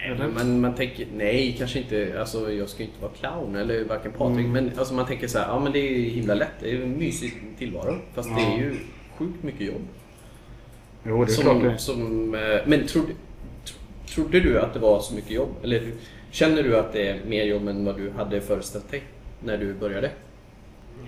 Nej, 0.02 0.10
Eller? 0.10 0.28
men 0.28 0.60
man 0.60 0.74
tänker, 0.74 1.06
nej 1.16 1.54
kanske 1.58 1.78
inte, 1.78 2.16
alltså 2.20 2.52
jag 2.52 2.68
ska 2.68 2.82
ju 2.82 2.88
inte 2.88 3.02
vara 3.02 3.12
clown 3.12 3.56
eller 3.56 3.84
varken 3.84 4.12
Patrik. 4.12 4.38
Mm. 4.46 4.52
Men 4.52 4.78
alltså 4.78 4.94
man 4.94 5.06
tänker 5.06 5.26
så 5.28 5.38
här, 5.38 5.46
ja 5.48 5.60
men 5.60 5.72
det 5.72 5.78
är 5.78 6.10
himla 6.10 6.34
lätt. 6.34 6.52
Det 6.60 6.70
är 6.70 6.82
en 6.82 6.98
mysig 6.98 7.32
tillvaro. 7.58 7.96
Fast 8.14 8.28
det 8.36 8.42
Ja. 8.42 8.52
är 8.52 8.58
ju 8.58 8.76
sjukt 9.18 9.42
mycket 9.42 9.60
jobb. 9.66 9.86
Jo, 11.04 11.24
det 11.24 11.32
är 11.32 11.42
klart 11.42 11.62
det. 11.62 11.78
som, 11.78 11.94
som, 11.96 12.34
eh, 12.34 12.40
Men 12.66 12.86
trodde, 12.86 13.12
tro- 13.64 13.78
trodde 14.14 14.40
du 14.40 14.60
att 14.60 14.74
det 14.74 14.78
var 14.80 15.00
så 15.00 15.14
mycket 15.14 15.30
jobb? 15.30 15.54
Eller 15.62 15.92
känner 16.30 16.62
du 16.62 16.76
att 16.78 16.92
det 16.92 17.08
är 17.08 17.24
mer 17.24 17.44
jobb 17.44 17.68
än 17.68 17.84
vad 17.84 17.96
du 17.96 18.10
hade 18.10 18.40
föreställt 18.40 18.90
dig 18.90 19.02
när 19.44 19.58
du 19.58 19.74
började? 19.74 20.10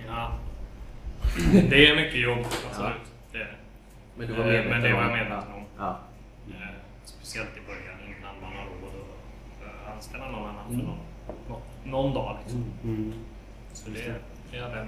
Ja. 0.07 0.39
Det 1.69 1.87
är 1.87 1.95
mycket 1.95 2.19
jobb, 2.21 2.39
absolut. 2.69 2.93
Det 3.31 3.37
är 3.37 3.41
det. 3.41 3.47
Men 4.17 4.27
du 4.27 4.33
Eh, 4.33 4.69
men 4.69 4.81
det 4.81 4.93
var 4.93 5.01
jag 5.01 5.11
medveten 5.11 5.53
om. 5.53 5.63
Ja. 5.77 5.99
Eh, 6.49 6.55
Speciellt 7.05 7.49
i 7.57 7.61
början 7.67 7.97
innan 8.07 8.35
man 8.41 8.51
har 8.57 8.65
råd 8.65 8.89
att 8.89 9.63
eh, 9.65 9.92
anställa 10.03 10.31
någon 10.31 10.49
annan 10.49 10.65
för 10.67 10.73
Mm. 10.73 10.85
någon, 10.85 10.97
någon, 11.49 11.61
någon 11.91 12.13
dag. 12.13 12.37
Liksom. 12.43 12.63
Mm. 12.83 13.13
Så 13.73 13.89
det, 13.89 14.15
det 14.51 14.57
är 14.57 14.61
jag. 14.77 14.87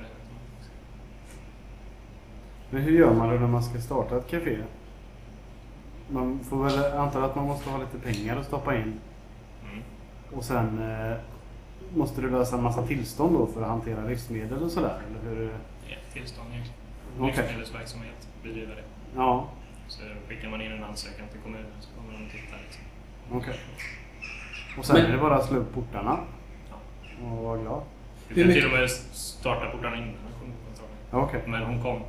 Men 2.69 2.81
hur 2.81 2.91
gör 2.99 3.13
man 3.13 3.29
då 3.29 3.35
när 3.35 3.47
man 3.47 3.63
ska 3.63 3.79
starta 3.79 4.17
ett 4.17 4.27
café? 4.27 4.57
Man 6.09 6.39
får 6.39 6.63
väl 6.63 6.93
anta 6.97 7.23
att 7.25 7.35
man 7.35 7.45
måste 7.45 7.69
ha 7.69 7.77
lite 7.77 7.99
pengar 7.99 8.37
att 8.37 8.45
stoppa 8.45 8.75
in. 8.75 8.81
Mm. 9.63 9.83
Och 10.33 10.43
sen 10.43 10.79
eh, 10.91 11.17
måste 11.95 12.21
du 12.21 12.29
lösa 12.29 12.55
en 12.57 12.63
massa 12.63 12.87
tillstånd 12.87 13.33
då 13.37 13.47
för 13.47 13.61
att 13.61 13.67
hantera 13.67 14.03
livsmedel 14.07 14.63
och 14.63 14.71
sådär? 14.71 15.01
Eller 15.09 15.35
hur? 15.35 15.45
Det 15.87 15.93
är 15.93 15.97
ett 15.97 16.13
tillstånd 16.13 16.49
egentligen. 16.51 16.79
Okej. 17.19 17.35
Livsmedelsverksamhet, 17.37 18.29
bedriva 18.43 18.75
det. 18.75 18.83
Ja, 19.15 19.47
Så 19.87 20.01
skickar 20.27 20.49
man 20.49 20.61
in 20.61 20.71
en 20.71 20.83
ansökan 20.83 21.27
till 21.31 21.39
kommunen 21.41 21.71
så 21.79 21.89
kommer 21.95 22.13
de 22.13 22.29
titta. 22.29 22.55
Liksom. 22.65 22.83
okej. 23.37 23.59
Och 24.77 24.85
sen 24.85 24.95
Men- 24.95 25.05
är 25.05 25.11
det 25.11 25.17
bara 25.17 25.35
att 25.35 25.45
slå 25.45 25.57
upp 25.57 25.73
portarna 25.73 26.19
Ja. 26.69 26.75
och 27.25 27.37
vara 27.43 27.57
glad? 27.57 27.81
Du 28.27 28.43
kan 28.43 28.53
till 28.53 28.65
och 28.65 28.71
med 28.71 28.89
starta 28.91 29.65
portarna 29.71 29.95
innan 29.95 30.07
hon 30.39 30.51
kom 31.11 31.21
Okej. 31.23 31.41
Men 31.47 31.63
hon 31.63 31.81
kom. 31.83 32.01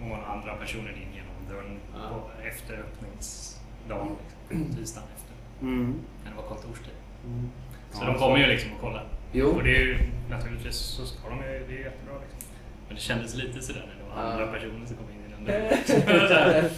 Hon 0.00 0.10
var 0.10 0.18
andra 0.18 0.54
personer 0.56 0.90
in 0.90 1.08
genom 1.14 1.34
dörren 1.48 1.78
Ja. 1.94 2.08
på, 2.08 2.42
efter 2.48 2.74
öppningsdagen. 2.78 4.08
Liksom, 4.50 4.76
tisdagen 4.76 5.08
efter. 5.16 5.34
Mm. 5.66 5.94
När 6.24 6.30
det 6.30 6.36
var 6.36 6.42
kontorstid. 6.48 6.92
Mm. 7.26 7.50
Så 7.90 8.02
Ja, 8.04 8.06
de 8.06 8.18
kommer 8.18 8.36
ju 8.38 8.46
liksom 8.46 8.72
och 8.72 8.80
kollar. 8.80 9.04
Jo. 9.32 9.46
Och 9.48 9.62
det 9.62 9.76
är 9.76 9.80
ju 9.80 9.98
naturligtvis 10.30 10.76
så 10.76 11.06
ska 11.06 11.28
de 11.28 11.36
ju, 11.36 11.42
det 11.68 11.74
är 11.74 11.84
jättebra 11.84 12.14
liksom. 12.22 12.50
Men 12.86 12.94
det 12.96 13.00
kändes 13.02 13.34
lite 13.34 13.62
sådär 13.62 13.86
när 13.88 13.94
det 14.04 14.16
var 14.16 14.24
Ja. 14.28 14.32
andra 14.32 14.46
personer 14.46 14.86
som 14.86 14.96
kom 14.96 15.06
in 15.10 15.20
i 15.26 15.34
den 15.34 15.44
dörren. 16.34 16.70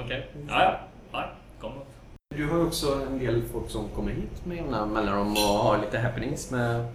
Okej, 0.04 0.26
ja 0.48 0.62
ja, 0.62 0.78
ja, 1.12 1.30
kom 1.60 1.72
då. 1.74 1.82
Du 2.36 2.46
har 2.48 2.66
också 2.66 3.06
en 3.06 3.18
del 3.18 3.42
folk 3.52 3.70
som 3.70 3.88
kommer 3.88 4.12
hit 4.12 4.44
med 4.46 4.56
jämna 4.56 4.86
mellanrum 4.86 5.32
och 5.32 5.38
har 5.38 5.78
lite 5.78 5.98
happenings 5.98 6.50
med 6.50 6.94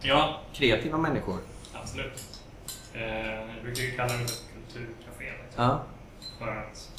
Ja, 0.00 0.40
kreativa 0.52 0.98
människor. 0.98 1.38
absolut. 1.72 2.42
Eh, 2.94 3.02
jag 3.34 3.62
brukar 3.62 3.82
ju 3.82 3.90
kalla 3.90 4.12
det 4.12 4.18
för 4.18 4.44
kulturcafé. 4.54 5.24
Liksom. 5.44 5.64
Ja. 5.64 5.82
För 6.38 6.46
att 6.56 6.90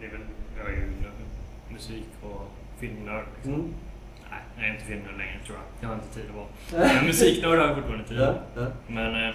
det 0.00 0.06
är 0.06 0.10
väl, 0.10 0.20
jag 0.58 0.66
är 0.66 0.72
ju 0.76 0.82
mu- 0.82 1.72
musik 1.72 2.04
och 2.22 2.50
filmnörd. 2.78 3.24
Liksom. 3.34 3.54
Mm. 3.54 3.74
Nej, 4.30 4.40
jag 4.56 4.64
är 4.68 4.72
inte 4.74 4.84
filmnörd 4.84 5.18
längre 5.18 5.40
tror 5.46 5.58
jag. 5.58 5.66
Jag 5.80 5.88
har 5.88 6.02
inte 6.02 6.14
tid 6.14 6.24
att 6.30 6.36
vara. 6.36 6.88
Men 6.94 7.06
musiknörd 7.06 7.58
har 7.58 7.66
jag 7.66 7.74
fortfarande 7.76 8.04
tid. 8.08 8.18
Ja. 8.20 8.34
Ja. 8.56 8.66
Men 8.86 9.14
eh, 9.14 9.34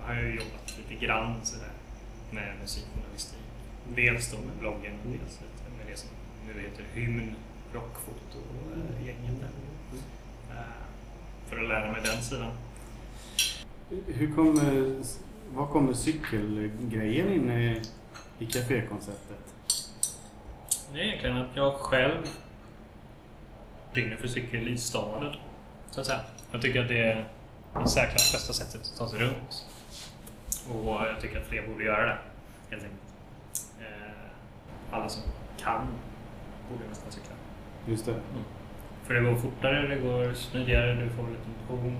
jag 0.00 0.06
har 0.06 0.14
ju 0.22 0.28
jobbat 0.30 0.74
lite 0.78 1.04
grann 1.06 1.34
sådär 1.42 1.68
med 2.30 2.52
musikjournalistik. 2.62 3.38
Dels 3.94 4.30
då 4.32 4.36
med 4.38 4.56
bloggen 4.60 4.92
och 5.04 5.10
dels 5.10 5.40
lite 5.40 5.57
nu 6.54 6.62
heter 6.62 6.84
Hymn, 6.94 7.34
Rockfoto 7.72 8.38
och 8.38 9.06
gänget 9.06 9.40
där. 9.40 9.48
Eh, 10.56 10.62
för 11.48 11.62
att 11.62 11.68
lära 11.68 11.92
mig 11.92 12.00
den 12.04 12.22
sidan. 12.22 12.50
Hur 14.06 14.34
kommer, 14.34 15.02
var 15.54 15.66
kommer 15.66 15.92
cykelgrejen 15.92 17.32
in 17.32 17.50
i, 17.50 17.82
i 18.38 18.46
cafékonceptet? 18.46 19.54
Det 20.92 21.00
är 21.00 21.04
egentligen 21.04 21.36
att 21.36 21.56
jag 21.56 21.74
själv 21.74 22.26
brinner 23.92 24.16
för 24.16 24.28
cykel 24.28 24.68
i 24.68 24.78
staden. 24.78 25.34
Så 25.90 26.00
att 26.00 26.06
säga. 26.06 26.20
Jag 26.52 26.62
tycker 26.62 26.82
att 26.82 26.88
det 26.88 26.98
är 26.98 27.28
det 27.74 27.88
säkrast 27.88 28.32
bästa 28.32 28.52
sättet 28.52 28.80
att 28.80 28.98
ta 28.98 29.08
sig 29.08 29.18
runt. 29.20 29.66
Och 30.72 30.86
jag 31.06 31.20
tycker 31.20 31.40
att 31.40 31.46
fler 31.46 31.66
borde 31.68 31.84
göra 31.84 32.06
det. 32.06 32.18
Helt 32.70 32.82
enkelt. 32.82 33.02
Eh, 33.80 34.94
Alla 34.94 35.08
som 35.08 35.22
kan 35.58 35.86
borde 36.70 36.88
nästan 36.88 37.12
cykla. 37.12 37.34
Just 37.86 38.06
det. 38.06 38.14
För 39.04 39.14
det 39.14 39.20
går 39.20 39.34
fortare, 39.36 39.88
det 39.88 39.96
går 39.96 40.32
smidigare, 40.34 40.94
du 40.94 41.10
får 41.10 41.22
lite 41.22 41.48
motion. 41.70 41.96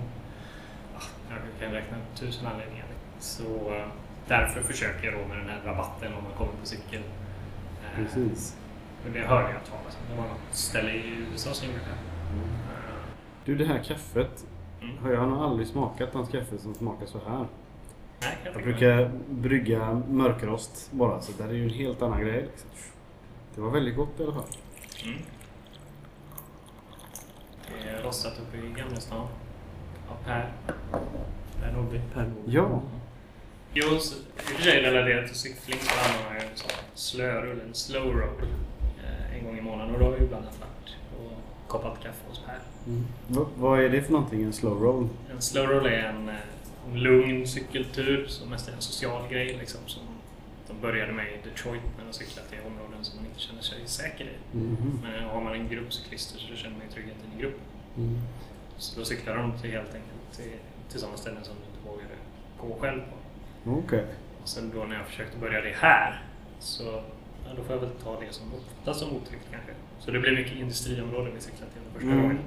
Ja, 0.94 1.00
Jag 1.30 1.60
kan 1.60 1.72
räkna 1.72 1.96
tusen 2.14 2.46
anledningar. 2.46 2.86
Så 3.18 3.74
eh, 3.74 3.86
därför 4.28 4.62
försöker 4.62 5.06
jag 5.10 5.20
då 5.22 5.28
med 5.28 5.36
den 5.36 5.48
här 5.48 5.60
rabatten 5.64 6.12
om 6.14 6.24
man 6.24 6.32
kommer 6.32 6.52
på 6.52 6.66
cykel. 6.66 7.00
Eh, 7.84 7.96
Precis. 8.04 8.56
och 9.06 9.10
det 9.12 9.20
hörde 9.20 9.52
jag 9.52 9.64
talas 9.64 9.98
om. 10.00 10.14
Det 10.16 10.22
var 10.22 10.28
något 10.28 10.40
ställe 10.54 10.90
i 10.92 11.24
USA 11.32 11.52
som 11.52 11.66
gjorde 11.68 11.78
det. 11.80 11.90
Eh, 11.90 12.94
Du, 13.44 13.54
det 13.56 13.64
här 13.64 13.82
kaffet. 13.82 14.44
Mm. 14.82 14.98
Har 14.98 15.10
jag 15.12 15.28
nog 15.28 15.38
aldrig 15.42 15.68
smakat 15.68 16.14
något 16.14 16.32
kaffe 16.32 16.58
som 16.58 16.74
smakar 16.74 17.06
så 17.06 17.18
här. 17.28 17.46
Nej, 18.20 18.36
jag 18.44 18.54
Jag 18.54 18.62
brukar 18.62 19.10
brygga 19.30 20.02
mörkrost 20.08 20.92
bara, 20.92 21.20
så 21.20 21.32
det 21.38 21.42
här 21.42 21.50
är 21.50 21.54
ju 21.54 21.64
en 21.64 21.70
helt 21.70 22.02
annan 22.02 22.20
grej. 22.20 22.40
Liksom. 22.42 22.70
Det 23.54 23.60
var 23.60 23.70
väldigt 23.70 23.96
gott 23.96 24.20
i 24.20 24.22
alla 24.22 24.32
fall. 24.34 24.44
Mm. 25.04 25.18
Det 27.84 27.88
är 27.90 28.02
rostat 28.02 28.32
uppe 28.40 28.56
i 28.66 28.80
Gamla 28.80 29.00
stan. 29.00 29.26
Av 30.08 30.24
Per. 30.24 30.52
Per 31.60 31.72
Norrby. 31.72 32.00
Ja. 32.46 32.82
Jo, 33.72 33.98
så, 33.98 34.14
i 34.16 34.18
och 34.36 34.42
för 34.42 34.62
sig 34.62 34.82
relaterat 34.82 35.26
till 35.26 35.36
cykling 35.36 35.78
så 35.80 35.90
använder 36.00 36.24
man 36.30 36.34
ju 36.40 36.50
en 36.50 36.56
sån 36.56 36.70
slörull, 36.94 37.60
en 37.60 37.74
slow 37.74 38.04
roll, 38.16 38.42
eh, 39.04 39.36
en 39.38 39.44
gång 39.44 39.58
i 39.58 39.62
månaden. 39.62 39.94
Och 39.94 40.00
då 40.00 40.04
har 40.06 40.12
vi 40.12 40.20
ju 40.20 40.28
bland 40.28 40.44
annat 40.44 40.60
varit 40.60 40.96
koppar 41.68 41.90
på 41.90 41.96
kaffe 42.02 42.18
hos 42.28 42.38
Per. 42.38 42.58
V- 43.28 43.44
vad 43.56 43.80
är 43.80 43.88
det 43.88 44.02
för 44.02 44.12
någonting? 44.12 44.42
En 44.42 44.52
slow 44.52 44.82
roll? 44.82 45.08
En 45.30 45.42
slow 45.42 45.66
roll 45.66 45.86
är 45.86 45.90
en, 46.02 46.28
eh, 46.28 46.34
en 46.92 47.00
lugn 47.00 47.46
cykeltur 47.48 48.26
som 48.26 48.48
mest 48.50 48.68
är 48.68 48.72
en 48.72 48.80
social 48.80 49.28
grej. 49.28 49.56
Liksom, 49.60 49.80
som 49.86 50.02
de 50.68 50.80
började 50.80 51.12
med 51.12 51.26
i 51.26 51.48
Detroit 51.48 51.82
när 51.98 52.04
de 52.04 52.12
cyklat 52.12 52.52
i 52.52 52.56
områden 52.66 53.04
som 53.04 53.16
man 53.16 53.26
inte 53.26 53.40
känner 53.40 53.62
sig 53.62 53.78
säker 53.86 54.24
i. 54.24 54.56
Mhm. 54.56 55.00
Men 55.02 55.24
har 55.24 55.40
man 55.40 55.52
en 55.52 55.68
grupp 55.68 55.92
cyklister 55.92 56.38
så 56.38 56.56
känner 56.56 56.76
man 56.76 56.86
ju 56.86 56.92
tryggheten 56.92 57.32
i 57.36 57.40
gruppen. 57.42 57.60
Mm. 57.96 58.18
Så 58.76 58.98
då 59.00 59.04
cyklar 59.04 59.36
de 59.36 59.58
till 59.58 59.70
helt 59.70 59.94
enkelt 59.94 60.32
till, 60.36 60.52
till 60.90 61.00
sådana 61.00 61.16
ställen 61.16 61.44
som 61.44 61.54
du 61.54 61.64
inte 61.66 61.88
vågade 61.90 62.14
gå 62.60 62.80
själv 62.80 63.00
på. 63.00 63.70
Okej. 63.70 64.04
Och 64.42 64.48
sen 64.48 64.70
då 64.74 64.84
när 64.84 64.96
jag 64.96 65.06
försökte 65.06 65.38
börja 65.38 65.60
det 65.60 65.74
här 65.76 66.22
så 66.60 66.84
ja, 67.46 67.50
då 67.56 67.62
får 67.64 67.74
jag 67.74 67.80
väl 67.80 67.90
ta 68.04 68.20
det 68.20 68.32
som 68.32 68.46
uppfattas 68.54 68.98
som 68.98 69.08
otryggt 69.16 69.46
kanske. 69.50 69.72
Så 70.00 70.10
det 70.10 70.18
blev 70.20 70.34
mycket 70.34 70.56
industriområden 70.56 71.34
vi 71.34 71.40
cyklade 71.40 71.72
till 71.72 71.82
den 71.84 71.92
första 71.92 72.06
Mm. 72.08 72.22
gången. 72.22 72.38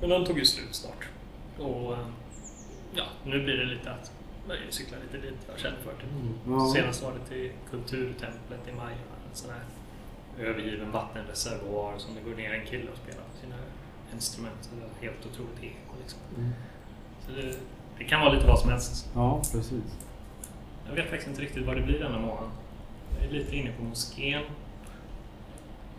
Men 0.00 0.10
de 0.10 0.24
tog 0.24 0.38
ju 0.38 0.44
slut 0.44 0.74
snart. 0.74 1.08
Och 1.58 1.96
ja, 2.94 3.04
nu 3.24 3.44
blir 3.44 3.56
det 3.56 3.64
lite 3.64 3.90
att 3.90 4.12
börja 4.48 4.60
cykla 4.70 4.96
lite 4.98 5.26
dit 5.26 5.38
jag 5.50 5.58
känner 5.58 5.78
för 5.78 5.90
det. 5.90 6.06
Ja. 6.52 6.68
Senast 6.74 7.02
var 7.02 7.12
det 7.12 7.24
till 7.34 7.50
Kulturtemplet 7.70 8.68
i 8.68 8.72
maj. 8.72 8.92
En 9.30 9.36
sån 9.36 9.50
här 9.50 9.64
övergiven 10.46 10.90
vattenreservoar 10.90 11.98
som 11.98 12.14
det 12.14 12.20
går 12.30 12.36
ner 12.36 12.52
en 12.54 12.66
kille 12.66 12.90
och 12.90 12.96
spelar 12.96 13.22
på 13.32 13.36
sina 13.40 13.54
instrument. 14.14 14.56
Så 14.60 14.68
det 14.74 15.06
är 15.06 15.10
helt 15.10 15.26
otroligt 15.26 15.58
eko 15.62 15.94
liksom. 16.02 16.18
Mm. 16.38 16.50
Så 17.26 17.30
det, 17.32 17.56
det 17.98 18.04
kan 18.04 18.20
vara 18.20 18.32
lite 18.32 18.46
vad 18.46 18.58
som 18.58 18.70
helst. 18.70 19.10
Ja, 19.14 19.38
precis. 19.52 19.98
Jag 20.88 20.94
vet 20.94 21.06
faktiskt 21.10 21.28
inte 21.28 21.42
riktigt 21.42 21.66
vad 21.66 21.76
det 21.76 21.82
blir 21.82 21.98
denna 21.98 22.18
månad. 22.18 22.50
Jag 23.18 23.28
är 23.28 23.32
lite 23.32 23.56
inne 23.56 23.72
på 23.72 23.84
moskén. 23.84 24.42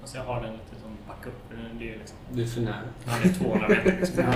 Alltså 0.01 0.17
jag 0.17 0.25
har 0.25 0.41
den 0.41 0.53
lite 0.53 0.81
som 0.81 0.97
backup. 1.07 1.33
Det 1.79 1.89
är, 1.93 1.97
liksom, 1.97 2.17
Du 2.31 2.41
är 2.43 2.47
för 2.47 2.61
nära. 2.61 2.81
ja, 3.05 3.11
det 3.23 3.29
är 3.29 3.33
200 3.33 3.67
meter. 3.69 3.97
Liksom. 3.99 4.23
Ja. 4.23 4.31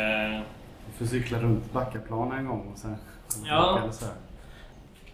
Eh, 0.00 0.42
Vi 0.86 0.92
får 0.98 1.06
cykla 1.06 1.38
runt 1.40 1.72
Backaplan 1.72 2.32
en 2.32 2.46
gång 2.46 2.68
och 2.72 2.78
sen... 2.78 2.96
Ja. 3.46 3.78
Eller 3.82 3.92
så 3.92 4.04
här. 4.04 4.14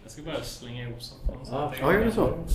jag 0.03 0.11
ska 0.11 0.21
bara 0.21 0.43
slänga 0.43 0.83
ihop 0.83 1.01
sånt. 1.01 1.21
Ja, 1.51 1.73
Ja, 1.81 1.93
gör 1.93 2.05
det 2.05 2.11
så. 2.11 2.27
Mm. 2.27 2.45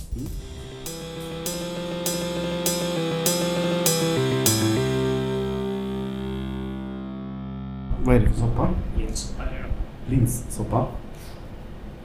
Vad 8.03 8.15
är 8.15 8.19
det 8.19 8.29
för 8.29 8.39
soppa? 8.39 8.69
Linssoppa 8.97 9.43
är 9.43 9.51
det. 9.51 10.15
Linssoppa. 10.15 10.85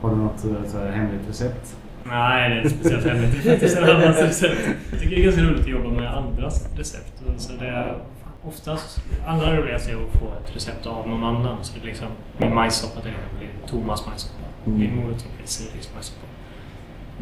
Har 0.01 0.11
du 0.11 0.17
något 0.17 0.45
eh, 0.45 0.71
så 0.71 0.79
här, 0.79 0.91
hemligt 0.93 1.29
recept? 1.29 1.77
Nej, 2.05 2.51
det 2.51 2.57
är 2.57 2.63
inte 2.63 2.71
speciellt 2.79 3.07
hemligt. 3.07 3.45
Det 3.45 3.63
är 3.63 3.83
en 3.83 3.97
annans 3.97 4.17
recept. 4.17 4.61
Jag 4.91 5.01
tycker 5.01 5.17
det 5.17 5.23
är 5.23 5.25
ganska 5.25 5.43
roligt 5.43 5.61
att 5.61 5.69
jobba 5.69 5.89
med 5.91 6.17
andras 6.17 6.69
recept. 6.77 7.23
Så 7.39 7.53
det 7.53 7.67
är 7.69 7.99
oftast 8.45 8.99
allra 9.27 9.57
roligast 9.57 9.89
är 9.89 9.95
att 9.95 10.21
få 10.21 10.27
ett 10.45 10.57
recept 10.57 10.87
av 10.87 11.09
någon 11.09 11.25
annan. 11.25 11.57
Så 11.65 11.75
det 11.75 11.81
är 11.85 11.87
liksom, 11.87 12.09
min 12.39 12.55
majssoppa 12.55 13.01
till 13.01 13.11
exempel 13.11 13.40
Thomas 13.69 14.07
majssoppa. 14.07 14.35
Min 14.65 14.97
morotssoppa 14.97 15.43
är 15.43 15.47
Siris 15.47 15.91
majssoppa. 15.95 16.27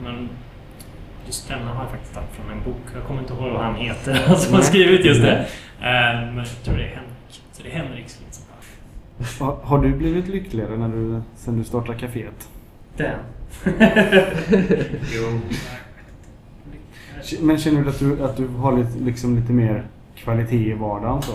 Men 0.02 0.28
just 1.26 1.48
denna 1.48 1.72
har 1.74 1.82
jag 1.82 1.90
faktiskt 1.90 2.14
tagit 2.14 2.30
från 2.32 2.50
en 2.50 2.64
bok. 2.64 2.82
Jag 2.94 3.04
kommer 3.04 3.20
inte 3.20 3.32
ihåg 3.32 3.52
vad 3.52 3.62
han 3.62 3.74
heter, 3.74 4.14
han 4.26 4.36
som 4.36 4.54
har 4.54 4.62
skrivit 4.62 5.04
just 5.04 5.22
det. 5.22 5.38
Eh, 5.38 5.46
Men 5.80 6.36
jag 6.36 6.46
tror 6.64 6.76
det 6.76 6.82
är 6.82 6.88
Henrik. 6.96 7.42
Så 7.52 7.62
det 7.62 7.68
är 7.68 7.72
Henriks 7.74 8.20
linssoppa. 8.20 8.54
Har, 9.44 9.56
har 9.62 9.82
du 9.82 9.92
blivit 9.92 10.28
lyckligare 10.28 10.76
när 10.76 10.88
du, 10.88 11.20
sen 11.36 11.58
du 11.58 11.64
startade 11.64 11.98
kaféet? 11.98 12.48
Den. 12.96 13.18
jo. 15.14 15.40
Men 17.40 17.58
känner 17.58 17.82
du 17.82 17.88
att 17.88 17.98
du, 17.98 18.24
att 18.24 18.36
du 18.36 18.46
har 18.48 18.78
lite, 18.78 18.98
liksom 18.98 19.36
lite 19.36 19.52
mer 19.52 19.84
kvalitet 20.16 20.70
i 20.70 20.72
vardagen 20.72 21.22
så? 21.22 21.32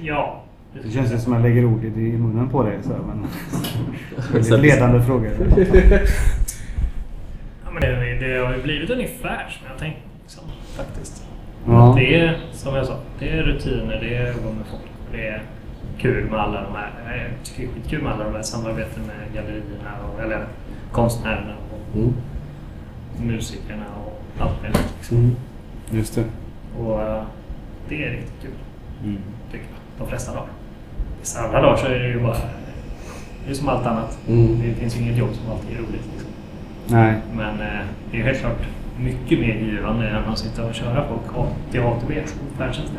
Ja. 0.00 0.42
Det 0.84 0.90
känns 0.90 1.12
ju 1.12 1.18
som 1.18 1.32
att 1.32 1.38
jag 1.40 1.48
lägger 1.48 1.64
ord 1.64 1.84
i 1.84 1.88
munnen 2.18 2.48
på 2.48 2.62
dig 2.62 2.78
så 2.82 2.88
här, 2.92 2.98
men... 3.06 3.26
Väldigt 4.32 4.46
Så- 4.48 4.56
ledande 4.56 5.02
frågor. 5.02 5.30
Ja, 7.64 7.70
men 7.72 7.82
det, 7.82 8.18
det 8.26 8.38
har 8.46 8.54
ju 8.56 8.62
blivit 8.62 8.90
ungefär 8.90 9.48
som 9.50 9.66
jag 9.70 9.78
tänkt. 9.78 9.98
Liksom, 10.22 10.44
faktiskt. 10.76 11.24
Ja. 11.66 11.94
Det 11.98 12.20
är 12.20 12.38
som 12.52 12.74
jag 12.74 12.86
sa, 12.86 12.98
det 13.18 13.30
är 13.30 13.42
rutiner, 13.42 13.98
det 14.00 14.14
är 14.16 14.26
jobba 14.32 14.52
med 14.56 14.66
folk. 14.70 14.82
Det 15.12 15.28
är 15.28 15.42
kul 15.98 16.30
med 16.30 16.40
alla 16.40 16.62
de 16.62 16.72
här, 16.74 16.90
jag 17.16 17.44
tycker 17.44 17.62
det 17.62 17.68
är 17.68 17.74
skitkul 17.74 18.02
med 18.02 18.12
alla 18.12 18.24
de 18.24 18.34
här 18.34 18.42
samarbeten 18.42 19.02
med 19.06 19.34
gallerierna, 19.34 19.90
och, 20.14 20.20
eller 20.22 20.46
konstnärerna 20.92 21.54
och 21.70 21.96
Mm. 21.96 22.12
musikerna 23.26 23.84
och 24.06 24.22
allt 24.38 24.62
möjligt. 24.62 24.94
Liksom. 24.98 25.16
Mm. 25.16 25.36
Just 25.90 26.14
det. 26.14 26.24
Och 26.80 27.02
eh, 27.02 27.22
det 27.88 28.04
är 28.04 28.10
riktigt 28.10 28.42
kul, 28.42 28.50
Mm. 29.04 29.18
tycker 29.52 29.64
jag. 29.66 30.04
De 30.06 30.08
flesta 30.08 30.32
dagar. 30.34 30.48
Vissa 31.26 31.40
andra 31.40 31.60
dagar 31.60 31.76
så 31.76 31.86
är 31.86 31.98
det 31.98 32.08
ju 32.08 32.20
bara, 32.20 32.36
det 33.44 33.50
är 33.50 33.54
som 33.54 33.68
allt 33.68 33.86
annat. 33.86 34.18
Mm. 34.28 34.58
Det 34.62 34.74
finns 34.80 34.96
ju 34.96 35.00
inget 35.02 35.16
jobb 35.18 35.28
som 35.34 35.52
alltid 35.52 35.70
är 35.76 35.80
roligt. 35.80 35.92
Liksom. 36.12 36.30
Nej. 36.86 37.14
Men 37.36 37.60
eh, 37.60 37.84
det 38.10 38.16
är 38.20 38.22
helt 38.22 38.40
klart 38.40 38.58
mycket 39.00 39.38
mer 39.38 39.54
givande 39.54 40.08
än 40.08 40.24
att 40.24 40.38
sitta 40.38 40.64
och 40.64 40.74
köra 40.74 41.08
folk 41.08 41.36
A 41.36 41.46
till 41.70 41.80
A 41.80 41.96
till 41.98 42.08
B 42.16 42.22
som 42.26 42.38
färdtjänsten. 42.58 42.96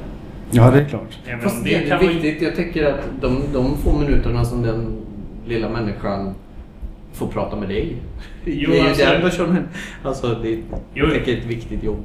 Ja, 0.51 0.71
det 0.71 0.81
är 0.81 0.85
klart. 0.85 1.19
Även 1.25 1.35
om 1.35 1.41
Fast 1.41 1.63
det 1.63 1.75
är 1.75 1.87
kan 1.89 1.97
vara- 1.99 2.07
viktigt. 2.11 2.41
Jag 2.41 2.55
tänker 2.55 2.85
att 2.85 3.09
de, 3.21 3.41
de 3.53 3.77
få 3.77 3.99
minuterna 3.99 4.45
som 4.45 4.61
den 4.61 4.95
lilla 5.47 5.69
människan 5.69 6.33
får 7.13 7.27
prata 7.27 7.55
med 7.55 7.69
dig. 7.69 7.95
Jo, 8.45 8.69
det 8.71 8.79
är 8.79 8.83
ju 8.83 8.89
absolut. 8.89 9.11
den 9.11 9.21
personen. 9.21 9.67
Alltså, 10.03 10.35
det 10.43 10.53
är, 10.53 10.59
Jo. 10.93 11.05
ett 11.05 11.45
viktigt 11.45 11.83
jobb. 11.83 12.03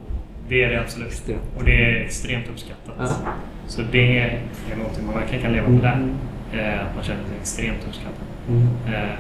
Det 0.49 0.65
är 0.65 0.71
det 0.71 0.81
absolut. 0.81 1.09
Extremt. 1.09 1.41
Och 1.59 1.65
det 1.65 1.85
är 1.85 2.05
extremt 2.05 2.49
uppskattat. 2.49 2.95
Ja. 2.99 3.33
Så 3.67 3.83
det 3.93 4.19
är 4.19 4.39
någonting 4.79 5.07
man 5.07 5.15
verkligen 5.15 5.43
kan 5.45 5.53
leva 5.53 5.67
på 5.67 5.73
där. 5.73 6.09
Eh, 6.53 6.81
att 6.87 6.95
man 6.95 7.05
känner 7.05 7.25
sig 7.25 7.37
extremt 7.41 7.87
uppskattad. 7.89 8.27
Mm. 8.49 8.69
Eh, 8.95 9.11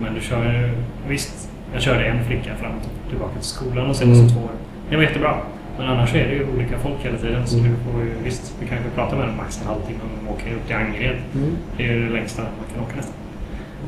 men 0.00 0.14
du 0.14 0.20
kör 0.20 0.52
ju... 0.52 0.70
Visst, 1.08 1.50
jag 1.72 1.82
körde 1.82 2.04
en 2.04 2.24
flicka 2.24 2.54
fram 2.56 2.72
och 2.76 3.08
tillbaka 3.10 3.34
till 3.34 3.42
skolan 3.48 3.84
de 3.88 3.94
senaste 3.94 4.22
Mm. 4.24 4.28
två 4.34 4.40
åren. 4.40 4.56
Det 4.90 4.96
var 4.96 5.02
jättebra. 5.02 5.34
Men 5.78 5.86
annars 5.86 6.14
är 6.14 6.28
det 6.28 6.34
ju 6.34 6.46
olika 6.54 6.78
folk 6.78 6.94
hela 7.04 7.18
tiden. 7.18 7.46
Så 7.46 7.58
Mm. 7.58 7.70
du 7.70 7.76
får 7.92 8.02
ju, 8.02 8.12
visst, 8.24 8.56
du 8.60 8.66
kanske 8.66 8.90
pratar 8.90 9.16
med 9.16 9.26
dem 9.28 9.36
max 9.36 9.60
en 9.62 9.66
halvtimme 9.68 9.98
om 10.02 10.26
de 10.26 10.32
åker 10.32 10.54
upp 10.56 10.66
till 10.66 10.76
Angered. 10.76 11.16
Mm. 11.34 11.56
Det 11.76 11.84
är 11.88 11.92
ju 11.92 12.08
det 12.08 12.14
längsta 12.14 12.42
man 12.42 12.50
kan 12.74 12.84
åka 12.84 12.96
nästan. 12.96 13.14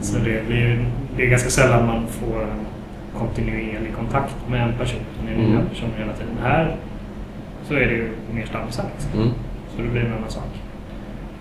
Så 0.00 0.18
det, 0.18 0.46
blir, 0.48 0.84
det 1.16 1.22
är 1.22 1.30
ganska 1.30 1.50
sällan 1.50 1.86
man 1.86 2.06
får 2.06 2.42
en 2.42 2.66
kontinuerlig 3.18 3.94
kontakt 3.96 4.34
med 4.48 4.62
en 4.62 4.72
person. 4.78 5.00
Det 5.26 5.32
är 5.32 5.36
nya 5.38 5.46
Mm. 5.46 5.66
personer 5.68 5.92
hela 5.98 6.12
tiden. 6.12 6.34
Här 6.42 6.76
så 7.68 7.74
är 7.74 7.86
det 7.86 7.92
ju 7.94 8.10
mer 8.32 8.46
stammisar. 8.46 8.84
Liksom. 8.94 9.20
Mm. 9.20 9.32
Så 9.76 9.82
det 9.82 9.88
blir 9.88 10.00
en 10.00 10.12
annan 10.12 10.30
sak. 10.30 10.62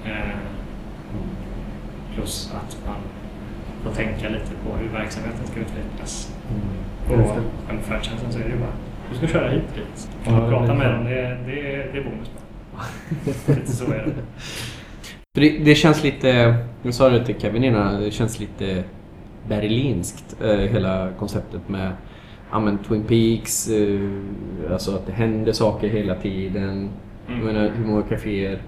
Eh, 0.05 0.37
plus 2.15 2.53
att 2.55 2.77
man 2.85 2.95
får 3.83 3.91
tänka 3.91 4.29
lite 4.29 4.51
på 4.65 4.77
hur 4.77 4.89
verksamheten 4.89 5.47
ska 5.47 5.59
utvecklas. 5.59 6.35
Mm. 6.49 7.21
Och 7.21 7.29
själva 7.67 7.81
färdtjänsten 7.81 8.31
så 8.31 8.39
är 8.39 8.43
det 8.43 8.49
ju 8.49 8.57
bara 8.59 8.73
du 9.11 9.17
ska 9.17 9.27
köra 9.27 9.49
hit 9.49 9.63
och 9.69 9.77
dit. 9.77 10.09
Ja, 10.25 10.41
Och 10.41 10.49
prata 10.49 10.73
med 10.73 10.93
dem, 10.93 11.05
det, 11.05 11.37
det, 11.45 11.61
det 11.93 11.97
är 11.99 12.03
bonus 12.03 12.31
bara. 12.35 13.55
lite 13.55 13.71
så 13.71 13.85
är 13.85 14.05
det. 14.05 14.13
För 15.35 15.41
det, 15.41 15.57
det 15.65 15.75
känns 15.75 16.03
lite, 16.03 16.55
jag 16.83 16.93
sa 16.93 17.09
det 17.09 17.25
till 17.25 17.39
Kevin 17.39 17.63
innan, 17.63 18.01
det 18.01 18.11
känns 18.11 18.39
lite 18.39 18.83
berlinskt 19.47 20.35
eh, 20.41 20.49
hela 20.49 21.09
konceptet 21.19 21.69
med 21.69 21.91
ja, 22.51 22.59
men 22.59 22.77
Twin 22.77 23.03
Peaks, 23.03 23.69
eh, 23.69 24.09
alltså 24.71 24.95
att 24.95 25.05
det 25.05 25.13
händer 25.13 25.51
saker 25.51 25.87
hela 25.87 26.15
tiden. 26.15 26.89
Jag 27.27 27.35
Mm. 27.35 27.45
menar 27.53 27.69
hur 27.69 27.85
många 27.85 28.01
kaféer 28.03 28.61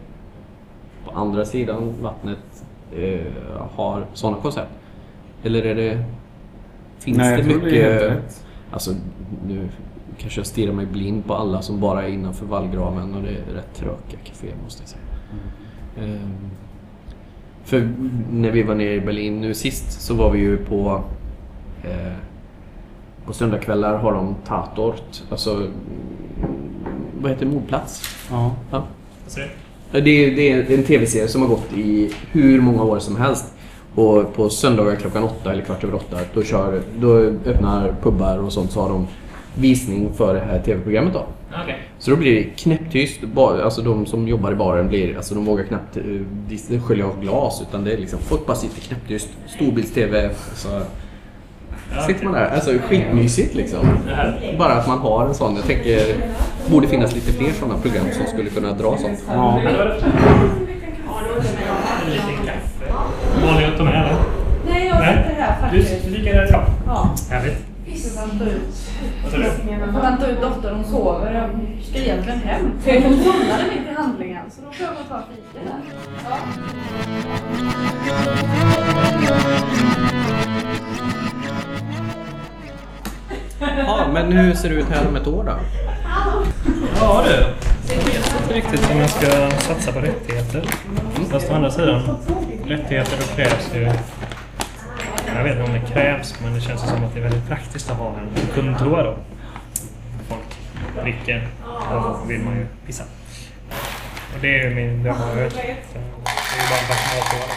på 1.05 1.11
andra 1.11 1.45
sidan 1.45 1.93
vattnet 2.01 2.63
eh, 2.95 3.19
har 3.75 4.05
sådana 4.13 4.37
koncept? 4.41 4.71
Eller 5.43 5.65
är 5.65 5.75
det... 5.75 6.03
Finns 6.99 7.17
Nej, 7.17 7.31
jag 7.31 7.39
det 7.45 7.49
tror 7.49 7.61
det 7.61 7.81
är 7.81 7.91
helt 7.91 8.01
mycket... 8.11 8.17
rätt. 8.25 8.45
Alltså 8.71 8.91
nu 9.47 9.69
kanske 10.17 10.39
jag 10.39 10.47
stirrar 10.47 10.73
mig 10.73 10.85
blind 10.85 11.25
på 11.25 11.33
alla 11.33 11.61
som 11.61 11.79
bara 11.79 12.03
är 12.03 12.07
innanför 12.09 12.45
vallgraven 12.45 13.15
och 13.15 13.21
det 13.21 13.29
är 13.29 13.53
rätt 13.53 13.73
tråkiga 13.75 14.19
kaféer 14.23 14.53
måste 14.63 14.81
jag 14.83 14.89
säga. 14.89 15.01
Ehm, 16.07 16.33
för 17.63 17.89
när 18.31 18.51
vi 18.51 18.63
var 18.63 18.75
nere 18.75 18.93
i 18.93 19.01
Berlin 19.01 19.41
nu 19.41 19.53
sist 19.53 20.01
så 20.01 20.13
var 20.15 20.31
vi 20.31 20.39
ju 20.39 20.57
på 20.57 21.03
eh, 21.83 22.13
på 23.25 23.33
söndagskvällar 23.33 23.97
har 23.97 24.13
de 24.13 24.35
Tatort, 24.45 25.23
alltså 25.29 25.55
mm, 25.55 25.69
vad 27.21 27.31
heter 27.31 27.45
det, 27.45 27.51
mordplats? 27.51 28.16
Ja. 28.31 28.55
Ja. 28.71 28.83
Det. 29.91 29.97
Är, 29.97 30.01
det 30.35 30.51
är 30.51 30.77
en 30.77 30.83
tv-serie 30.83 31.27
som 31.27 31.41
har 31.41 31.49
gått 31.49 31.73
i 31.77 32.11
hur 32.31 32.61
många 32.61 32.83
år 32.83 32.99
som 32.99 33.15
helst. 33.15 33.45
Och 33.95 34.33
på 34.35 34.49
söndagar 34.49 34.95
klockan 34.95 35.23
åtta 35.23 35.51
eller 35.51 35.61
kvart 35.63 35.83
över 35.83 35.95
åtta 35.95 36.17
då, 36.33 36.43
kör, 36.43 36.81
då 36.99 37.17
öppnar 37.45 37.95
pubbar 38.01 38.37
och 38.37 38.53
sånt 38.53 38.71
så 38.71 38.81
har 38.81 38.89
de 38.89 39.07
visning 39.55 40.09
för 40.13 40.33
det 40.33 40.39
här 40.39 40.59
tv-programmet 40.61 41.13
då. 41.13 41.25
Okej. 41.63 41.77
Så 41.99 42.11
då 42.11 42.17
blir 42.17 42.35
det 42.35 42.43
knäpptyst. 42.43 43.19
Alltså 43.35 43.81
de 43.81 44.05
som 44.05 44.27
jobbar 44.27 44.51
i 44.51 44.55
baren 44.55 44.87
blir, 44.87 45.17
alltså 45.17 45.35
de 45.35 45.45
vågar 45.45 45.63
knappt 45.63 45.97
dis- 46.49 46.81
skölja 46.81 47.05
av 47.05 47.21
glas 47.21 47.61
utan 47.69 47.83
det 47.83 47.93
är 47.93 47.97
liksom, 47.97 48.19
folk 48.19 48.45
bara 48.45 48.57
sitter 48.57 48.81
knäpptyst. 48.81 49.29
Storbilds-tv. 49.47 50.29
Alltså, 50.49 50.81
Sitter 52.07 52.23
man 52.25 52.33
där. 52.33 52.47
Alltså 52.47 52.71
skitmysigt 52.89 53.55
liksom. 53.55 53.87
Bara 54.57 54.73
att 54.73 54.87
man 54.87 54.99
har 54.99 55.25
en 55.27 55.33
sån. 55.35 55.55
Jag 55.55 55.65
tänker, 55.65 55.99
borde 56.67 56.87
finnas 56.87 57.15
lite 57.15 57.31
fler 57.31 57.51
sådana 57.59 57.77
program 57.77 58.05
som 58.13 58.25
skulle 58.25 58.49
kunna 58.49 58.71
dra 58.73 58.97
sånt. 58.97 59.23
Ja. 59.27 59.59
Vanlig 63.45 63.65
att 63.65 63.77
ta 63.77 63.83
med 63.83 63.93
eller? 63.93 64.15
Nej, 64.69 64.87
jag 64.87 64.97
sitter 64.97 65.35
här 65.41 65.71
Du 65.71 65.83
faktiskt. 65.83 66.05
du 66.05 66.11
ligger 66.11 66.33
där 66.33 66.47
kvar? 66.47 66.65
Ja. 66.85 67.15
Härligt. 67.29 67.57
Jag 67.85 68.21
väntar 68.27 68.45
ut. 68.45 68.89
Vad 69.23 69.31
sa 69.31 69.37
du? 69.37 69.43
Jag 69.43 69.93
får 69.93 70.01
vänta 70.01 70.27
ut 70.31 70.41
dottern, 70.41 70.75
hon 70.75 70.85
sover. 70.85 71.33
Jag 71.33 71.49
ska 71.89 71.99
egentligen 71.99 72.39
hem. 72.39 72.71
Hon 73.03 73.13
somnade 73.23 73.63
mitt 73.69 73.91
i 73.91 73.93
handlingen, 73.97 74.43
så 74.51 74.61
då 74.61 74.71
får 74.71 74.85
jag 74.85 74.93
gå 74.95 75.01
och 75.01 75.09
ta 75.09 75.21
fika 75.29 75.59
där. 75.65 75.81
Ja. 76.29 76.37
Ja, 83.87 84.07
men 84.13 84.31
hur 84.31 84.53
ser 84.53 84.69
det 84.69 84.75
ut 84.75 84.89
här 84.89 85.07
om 85.07 85.15
ett 85.15 85.27
år 85.27 85.43
då? 85.43 85.59
Ja 86.99 87.23
du. 87.25 87.45
Jag 87.93 88.03
vet 88.03 88.33
inte 88.41 88.53
riktigt 88.53 88.91
om 88.91 88.97
jag 88.97 89.09
ska 89.09 89.51
satsa 89.51 89.91
på 89.91 89.99
rättigheter. 89.99 90.63
Fast 91.31 91.51
å 91.51 91.53
andra 91.53 91.71
sidan, 91.71 92.17
rättigheter 92.65 93.17
då 93.17 93.35
krävs 93.35 93.75
ju... 93.75 93.91
Jag 95.35 95.43
vet 95.43 95.51
inte 95.51 95.63
om 95.63 95.73
det 95.73 95.93
krävs, 95.93 96.35
men 96.43 96.53
det 96.53 96.61
känns 96.61 96.81
som 96.81 97.03
att 97.03 97.13
det 97.13 97.19
är 97.19 97.23
väldigt 97.23 97.47
praktiskt 97.47 97.91
att 97.91 97.97
ha 97.97 98.07
en 98.07 98.47
kundtoa 98.53 99.03
då. 99.03 99.15
Folk 100.29 101.03
dricker 101.03 101.47
och 101.63 102.01
då 102.01 102.19
vill 102.27 102.39
man 102.41 102.55
ju 102.55 102.67
pissa. 102.85 103.03
Och 104.33 104.39
det 104.41 104.59
är 104.59 104.69
ju 104.69 104.75
min 104.75 105.03
dröm. 105.03 105.15
Det 105.35 105.41
är 105.41 105.45
ju 105.45 105.49
bara 106.69 106.79
en 106.79 106.87
personaltoa. 106.87 107.47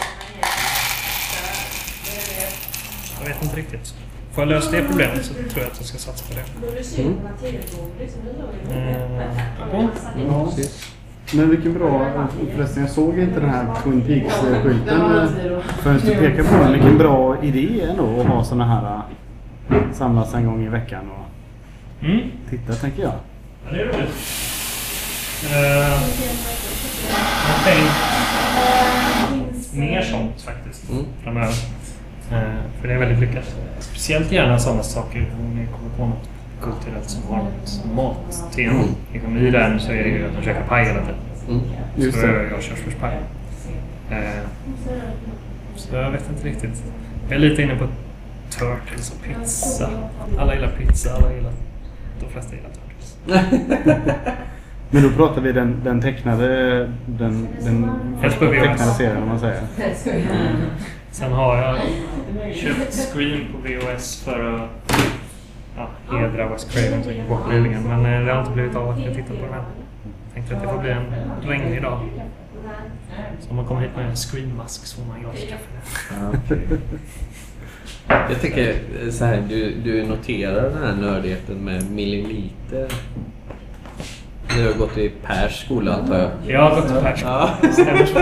Jag 3.20 3.28
vet 3.28 3.42
inte 3.42 3.56
riktigt. 3.56 3.94
Får 4.32 4.42
jag 4.44 4.48
lösa 4.48 4.70
det 4.70 4.82
problemet 4.88 5.24
så 5.24 5.34
tror 5.34 5.46
jag 5.56 5.66
att 5.66 5.76
jag 5.78 5.86
ska 5.86 5.98
satsa 5.98 6.24
på 6.28 6.34
det. 6.34 7.02
Mm. 7.02 7.14
Men 11.34 11.50
vilken 11.50 11.74
bra... 11.74 12.06
Förresten, 12.56 12.82
jag 12.82 12.90
såg 12.92 13.18
inte 13.18 13.40
den 13.40 13.50
här 13.50 13.66
Twin 13.82 14.00
Peaks-skylten 14.02 15.00
eh, 15.00 15.28
förrän 15.82 15.98
du 16.00 16.14
pekade 16.14 16.44
på 16.48 16.54
den. 16.54 16.72
Vilken 16.72 16.98
bra 16.98 17.42
idé 17.42 17.80
ändå 17.90 18.20
att 18.20 18.26
ha 18.26 18.44
såna 18.44 18.66
här... 18.66 19.00
eh, 19.70 19.76
Samlas 19.92 20.34
en 20.34 20.46
gång 20.46 20.64
i 20.66 20.68
veckan 20.68 21.10
och 21.10 21.16
Mm. 22.06 22.20
titta, 22.50 22.72
tänker 22.74 23.02
jag. 23.02 23.12
Ja, 23.66 23.72
det 23.72 23.80
är 23.80 23.84
roligt. 23.86 23.96
Uh, 25.44 26.02
jag 27.48 27.64
tänkt 27.64 27.92
mer 29.74 30.02
sånt 30.02 30.42
faktiskt 30.42 30.90
Mm. 30.90 31.04
framöver. 31.24 31.54
Eh, 32.32 32.80
för 32.80 32.88
det 32.88 32.94
är 32.94 32.98
väldigt 32.98 33.18
lyckat. 33.18 33.56
Speciellt 33.78 34.32
gärna 34.32 34.58
sådana 34.58 34.82
saker 34.82 35.26
om 35.40 35.54
ni 35.54 35.66
kommer 35.66 35.90
på 35.96 36.06
något 36.06 36.28
kulturellt 36.62 37.10
som 37.10 37.22
har 37.22 37.36
något 37.36 37.84
mattema. 37.94 38.72
Mm. 38.72 38.94
Liksom 39.12 39.38
I 39.38 39.50
den 39.50 39.80
så 39.80 39.92
är 39.92 40.04
det 40.04 40.08
ju 40.08 40.26
att 40.26 40.36
de 40.36 40.42
käkar 40.42 40.62
paj 40.62 40.84
hela 40.84 41.00
tiden. 41.00 41.14
Mm. 41.48 41.60
Just 41.96 42.20
så 42.20 42.26
det. 42.26 42.32
jag 42.32 42.50
gör 42.50 42.60
körsbärspaj. 42.60 43.18
Eh, 44.10 44.18
så 45.76 45.96
jag 45.96 46.10
vet 46.10 46.30
inte 46.30 46.48
riktigt. 46.48 46.82
Jag 47.28 47.36
är 47.36 47.40
lite 47.40 47.62
inne 47.62 47.76
på 47.76 47.86
turtles 48.50 49.10
och 49.10 49.22
pizza. 49.22 49.90
Alla 50.38 50.54
gillar 50.54 50.68
pizza, 50.68 51.14
alla 51.14 51.32
gillar... 51.34 51.52
De 52.20 52.28
flesta 52.32 52.56
gillar 52.56 52.70
turtles. 52.70 53.16
Men 54.90 55.02
då 55.02 55.10
pratar 55.10 55.40
vi 55.40 55.52
den, 55.52 55.80
den 55.84 56.00
tecknade... 56.00 56.78
Den, 57.06 57.48
den 57.60 57.90
tecknade 58.20 58.94
serien, 58.96 59.22
om 59.22 59.28
man 59.28 59.40
säger. 59.40 59.62
Sen 61.10 61.32
har 61.32 61.56
jag 61.56 61.78
köpt 62.54 62.94
Scream 62.94 63.40
på 63.52 63.58
VHS 63.68 64.22
för 64.24 64.54
att 64.54 64.92
ja, 65.76 65.88
hedra 66.18 66.48
Wes 66.48 66.64
Cravens 66.64 67.28
bortblivningen. 67.28 67.82
Men 67.82 68.06
eh, 68.06 68.26
det 68.26 68.32
har 68.32 68.40
inte 68.40 68.52
blivit 68.52 68.76
av 68.76 68.88
att 68.90 68.98
jag 69.04 69.14
tittar 69.14 69.34
på 69.34 69.44
den 69.46 69.54
än. 69.54 69.64
Tänkte 70.34 70.56
att 70.56 70.62
det 70.62 70.68
får 70.68 70.78
bli 70.78 70.90
en 70.90 71.04
regnig 71.42 71.82
dag. 71.82 72.00
Så 73.40 73.50
om 73.50 73.56
man 73.56 73.64
kommer 73.64 73.80
hit 73.80 73.90
med 73.96 74.06
en 74.08 74.16
Scream-mask 74.16 74.86
så 74.86 75.00
får 75.00 75.08
man 75.08 75.20
glaskaffe. 75.20 75.70
Jag 78.06 78.40
tänker 78.40 78.68
eh, 78.70 79.10
så 79.10 79.24
här, 79.24 79.42
du, 79.48 79.74
du 79.84 80.06
noterar 80.06 80.62
den 80.70 80.82
här 80.82 80.94
nördigheten 80.94 81.56
med 81.56 81.90
milliliter. 81.90 82.88
Du 84.56 84.66
har 84.66 84.72
gått 84.78 84.98
i 84.98 85.08
Pers 85.08 85.64
skola 85.64 85.94
antar 85.94 86.18
jag? 86.18 86.30
Jag 86.46 86.60
har 86.60 86.76
gått 86.76 86.86
till 86.88 86.96
Persson. 86.96 87.28
Ja. 87.28 87.50
Stämmer 87.72 88.06
så. 88.06 88.18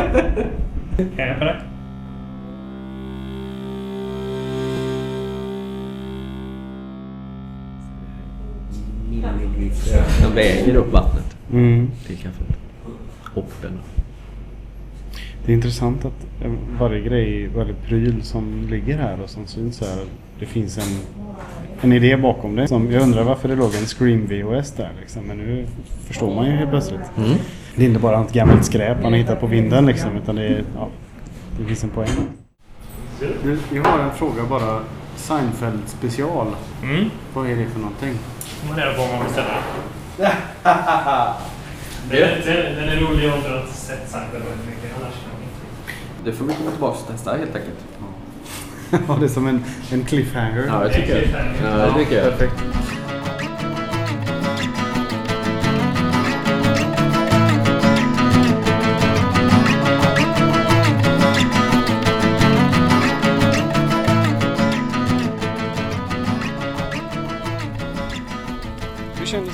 Är 1.16 1.27
jag 1.27 1.38
korrekt? 1.38 1.67
Den 10.23 10.35
väger 10.35 10.75
upp 10.77 10.92
vattnet 10.92 11.37
Mm. 11.53 11.90
till 12.07 12.16
kaffet. 12.16 12.47
Hoppen. 13.35 13.79
Det 15.47 15.53
är 15.53 15.55
intressant 15.55 16.05
att 16.05 16.27
varje 16.81 17.01
grej, 17.01 17.49
varje 17.57 17.75
pryl 17.75 18.23
som 18.23 18.66
ligger 18.71 18.99
här 18.99 19.21
och 19.23 19.31
som 19.31 19.47
syns 19.47 19.81
här, 19.81 20.05
det 20.40 20.47
finns 20.47 20.79
en, 20.79 20.99
en 21.81 21.92
idé 21.92 22.16
bakom 22.16 22.57
det. 22.57 22.68
Som, 22.68 22.92
jag 22.92 23.03
undrar 23.03 23.23
varför 23.25 23.49
det 23.49 23.55
låg 23.57 23.75
en 23.75 23.87
Scream 23.87 24.27
VHS 24.27 24.73
där 24.73 24.90
liksom, 25.01 25.23
men 25.25 25.37
nu 25.37 25.66
förstår 26.07 26.35
man 26.35 26.47
ju 26.47 26.53
helt 26.53 26.71
plötsligt. 26.71 27.01
Mm. 27.16 27.31
Det 27.77 27.85
är 27.85 27.88
inte 27.88 28.01
bara 28.01 28.21
ett 28.25 28.33
gammalt 28.33 28.64
skräp 28.64 29.03
man 29.03 29.12
har 29.12 29.18
hittat 29.18 29.40
på 29.40 29.47
vinden 29.47 29.87
liksom, 29.87 30.16
utan 30.23 30.37
det, 30.37 30.47
är, 30.47 30.64
ja, 30.77 30.88
det 31.59 31.64
finns 31.64 31.85
en 31.85 31.90
poäng. 31.90 32.09
Jag 33.73 33.85
har 33.85 33.99
en 33.99 34.11
fråga 34.14 34.42
bara. 34.51 34.81
Seinfeld 35.16 35.81
special. 35.87 36.47
Mm. 36.83 37.11
Vad 37.35 37.47
är 37.51 37.57
det 37.57 37.66
för 37.66 37.81
någonting? 37.81 38.14
Man 38.68 38.77
reda 38.79 38.94
på 38.94 39.03
om 39.03 39.09
man 39.16 39.27
beställer 39.27 39.51
den. 40.16 40.31
Den, 42.11 42.29
den, 42.44 42.75
den 42.77 42.88
är 42.88 42.97
rolig 42.97 43.33
om 43.33 43.40
du 43.42 43.49
har 43.49 43.66
sett 43.73 44.14
väldigt 44.33 44.66
mycket. 44.66 44.90
Annars 45.01 45.14
Det 46.25 46.33
får 46.33 46.44
vi 46.44 46.55
komma 46.55 46.71
tillbaka 46.71 46.99
och 47.01 47.07
testa 47.12 47.31
helt 47.31 47.57
enkelt. 47.57 47.79
Ja, 49.09 49.16
det 49.21 49.25
är 49.27 49.29
som 49.29 49.47
en, 49.47 49.64
en 49.92 50.05
cliffhanger. 50.05 50.64
Ja, 50.66 50.79
det 50.79 50.94
tycker 50.94 51.16
jag. 51.16 51.73
Ja, 51.73 51.87
det 51.87 51.92
tycker 52.05 52.25
jag. 52.25 52.38
Perfekt. 52.38 52.62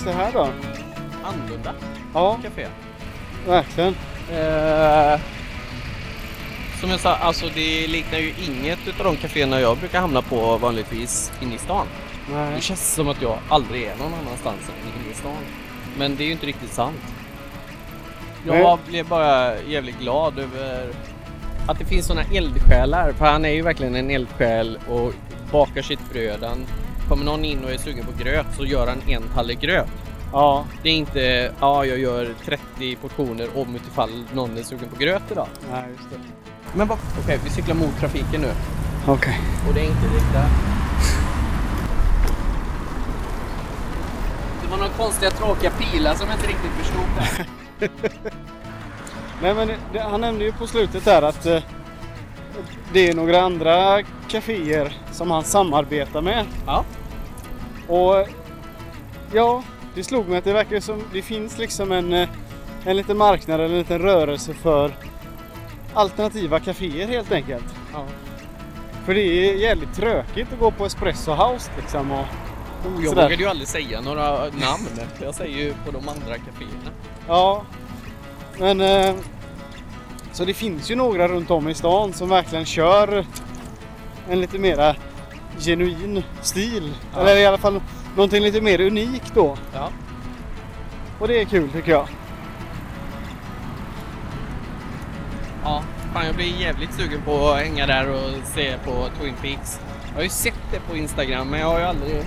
Det 0.05 0.13
här 0.13 0.33
då? 0.33 0.49
Annorlunda 1.25 1.75
Ja, 2.15 2.39
café. 2.43 2.67
verkligen. 3.47 3.95
Eh, 4.33 5.21
som 6.81 6.91
jag 6.91 7.01
sa, 7.01 7.15
alltså 7.17 7.47
det 7.55 7.87
liknar 7.87 8.19
ju 8.19 8.33
inget 8.49 8.79
utav 8.89 9.07
de 9.07 9.17
kaféerna 9.17 9.61
jag 9.61 9.79
brukar 9.79 10.01
hamna 10.01 10.23
på 10.23 10.57
vanligtvis 10.59 11.33
inne 11.43 11.55
i 11.55 11.59
stan. 11.59 11.87
Nej. 12.33 12.53
Det 12.55 12.61
känns 12.61 12.95
som 12.95 13.09
att 13.09 13.23
jag 13.23 13.39
aldrig 13.49 13.83
är 13.85 13.97
någon 13.97 14.15
annanstans 14.15 14.61
än 14.69 15.03
inne 15.03 15.13
i 15.13 15.15
stan. 15.15 15.37
Men 15.99 16.17
det 16.17 16.23
är 16.25 16.27
ju 16.27 16.33
inte 16.33 16.47
riktigt 16.47 16.73
sant. 16.73 17.01
Jag 18.47 18.55
Nej. 18.57 18.77
blev 18.89 19.09
bara 19.09 19.61
jävligt 19.63 19.99
glad 20.01 20.39
över 20.39 20.89
att 21.67 21.79
det 21.79 21.85
finns 21.85 22.07
sådana 22.07 22.27
eldsjälar. 22.35 23.13
För 23.13 23.27
han 23.27 23.45
är 23.45 23.49
ju 23.51 23.63
verkligen 23.63 23.95
en 23.97 24.11
eldsjäl 24.11 24.79
och 24.89 25.13
bakar 25.53 25.83
sitt 25.83 26.11
bröd. 26.13 26.43
Han, 26.43 26.67
kommer 27.09 27.25
någon 27.25 27.45
in 27.45 27.65
och 27.65 27.71
är 27.71 27.79
sugen 27.79 28.05
på 28.05 28.23
gröt 28.25 28.47
så 28.57 28.65
gör 28.67 28.87
han 28.87 29.03
en 29.09 29.23
tallrik 29.35 29.61
gröt. 29.61 29.89
Ja, 30.33 30.65
Det 30.83 30.89
är 30.89 30.93
inte, 30.93 31.53
ja 31.61 31.85
jag 31.85 31.99
gör 31.99 32.35
30 32.45 32.97
portioner 32.97 33.49
om 33.55 33.77
utifall 33.77 34.25
någon 34.33 34.59
är 34.59 34.63
sugen 34.63 34.89
på 34.89 34.97
gröt 34.97 35.23
idag. 35.31 35.47
nej 35.73 35.85
just 35.97 36.11
det. 36.11 36.17
Men 36.77 36.89
vad, 36.89 36.99
okej 37.25 37.39
vi 37.45 37.51
cyklar 37.51 37.75
mot 37.75 37.99
trafiken 38.01 38.41
nu. 38.41 38.51
Okej. 39.07 39.41
Och 39.69 39.75
det 39.75 39.81
är 39.81 39.85
enkelriktat. 39.85 40.51
Det 44.63 44.71
var 44.71 44.77
några 44.77 44.91
konstiga 44.91 45.31
tråkiga 45.31 45.71
pilar 45.71 46.15
som 46.15 46.27
jag 46.29 46.37
inte 46.37 46.47
riktigt 46.49 46.71
förstod 46.71 47.05
där. 47.19 47.47
Nej 49.43 49.55
men 49.55 49.69
det, 49.93 50.01
han 50.01 50.21
nämnde 50.21 50.45
ju 50.45 50.53
på 50.53 50.67
slutet 50.67 51.05
där 51.05 51.23
att 51.23 51.47
eh, 51.47 51.63
det 52.93 53.09
är 53.09 53.15
några 53.15 53.41
andra 53.41 54.03
kaféer 54.29 54.93
som 55.13 55.31
han 55.31 55.45
samarbetar 55.45 56.21
med. 56.21 56.47
Ja. 56.67 56.85
Och 57.89 58.29
ja, 59.33 59.63
det 59.95 60.05
slog 60.05 60.29
mig 60.29 60.39
att 60.39 60.45
det 60.45 60.53
verkar 60.53 60.81
som 60.81 61.03
det 61.13 61.23
finns 61.23 61.59
liksom 61.59 61.93
en, 61.93 62.13
eh, 62.13 62.29
en 62.85 62.97
liten 62.97 63.17
marknad 63.17 63.61
eller 63.61 63.73
en 63.75 63.79
liten 63.79 63.99
rörelse 63.99 64.55
för 64.55 64.93
alternativa 65.95 66.61
kaféer 66.61 67.07
helt 67.09 67.33
enkelt. 67.33 67.65
Ja. 67.93 68.05
För 69.05 69.15
det 69.15 69.21
är 69.23 69.55
jävligt 69.55 69.95
tråkigt 69.95 70.53
att 70.53 70.59
gå 70.59 70.71
på 70.71 70.87
Espresso 70.87 71.33
House 71.33 71.71
liksom 71.77 72.13
och 72.13 72.25
Jag 72.85 73.09
sådär. 73.09 73.23
vågade 73.23 73.43
ju 73.43 73.49
aldrig 73.49 73.69
säga 73.69 74.01
några 74.01 74.31
namn. 74.39 74.89
Jag 75.23 75.35
säger 75.35 75.59
ju 75.59 75.75
på 75.85 75.91
de 75.91 76.09
andra 76.09 76.35
kaféerna. 76.39 76.91
Ja, 77.29 77.63
men 78.59 78.81
eh, 78.81 79.15
så 80.35 80.45
det 80.45 80.55
finns 80.55 80.91
ju 80.91 80.97
några 80.97 81.29
runt 81.29 81.51
om 81.51 81.69
i 81.69 81.75
stan 81.75 82.13
som 82.13 82.29
verkligen 82.29 82.65
kör 82.65 83.27
en 84.29 84.41
lite 84.41 84.59
mera 84.59 84.95
genuin 85.59 86.23
stil. 86.41 86.93
Ja. 87.15 87.21
Eller 87.21 87.37
i 87.37 87.47
alla 87.47 87.59
fall 87.59 87.81
någonting 88.17 88.43
lite 88.43 88.61
mer 88.61 88.81
unikt 88.81 89.33
då. 89.35 89.57
Ja. 89.75 89.89
Och 91.19 91.29
det 91.29 91.41
är 91.41 91.45
kul 91.45 91.71
tycker 91.71 91.91
jag. 91.93 92.09
Ja, 95.65 95.83
fan 96.13 96.27
jag 96.27 96.35
blir 96.35 96.61
jävligt 96.61 96.95
sugen 96.95 97.23
på 97.23 97.49
att 97.49 97.59
hänga 97.59 97.87
där 97.87 98.11
och 98.11 98.31
se 98.45 98.75
på 98.85 99.09
Twin 99.21 99.35
Peaks. 99.43 99.81
Jag 100.09 100.17
har 100.17 100.23
ju 100.23 100.29
sett 100.29 100.61
det 100.71 100.81
på 100.81 100.97
Instagram 100.97 101.49
men 101.49 101.61
jag 101.61 101.67
har 101.67 101.79
ju 101.79 101.85
aldrig... 101.85 102.25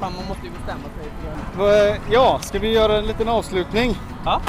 Fan 0.00 0.12
man 0.16 0.28
måste 0.28 0.46
ju 0.46 0.52
bestämma 0.52 0.82
sig 0.82 1.10
för 1.54 1.66
det. 1.66 1.98
Ja, 2.10 2.38
ska 2.42 2.58
vi 2.58 2.72
göra 2.72 2.98
en 2.98 3.06
liten 3.06 3.28
avslutning? 3.28 3.96
Ja. 4.24 4.40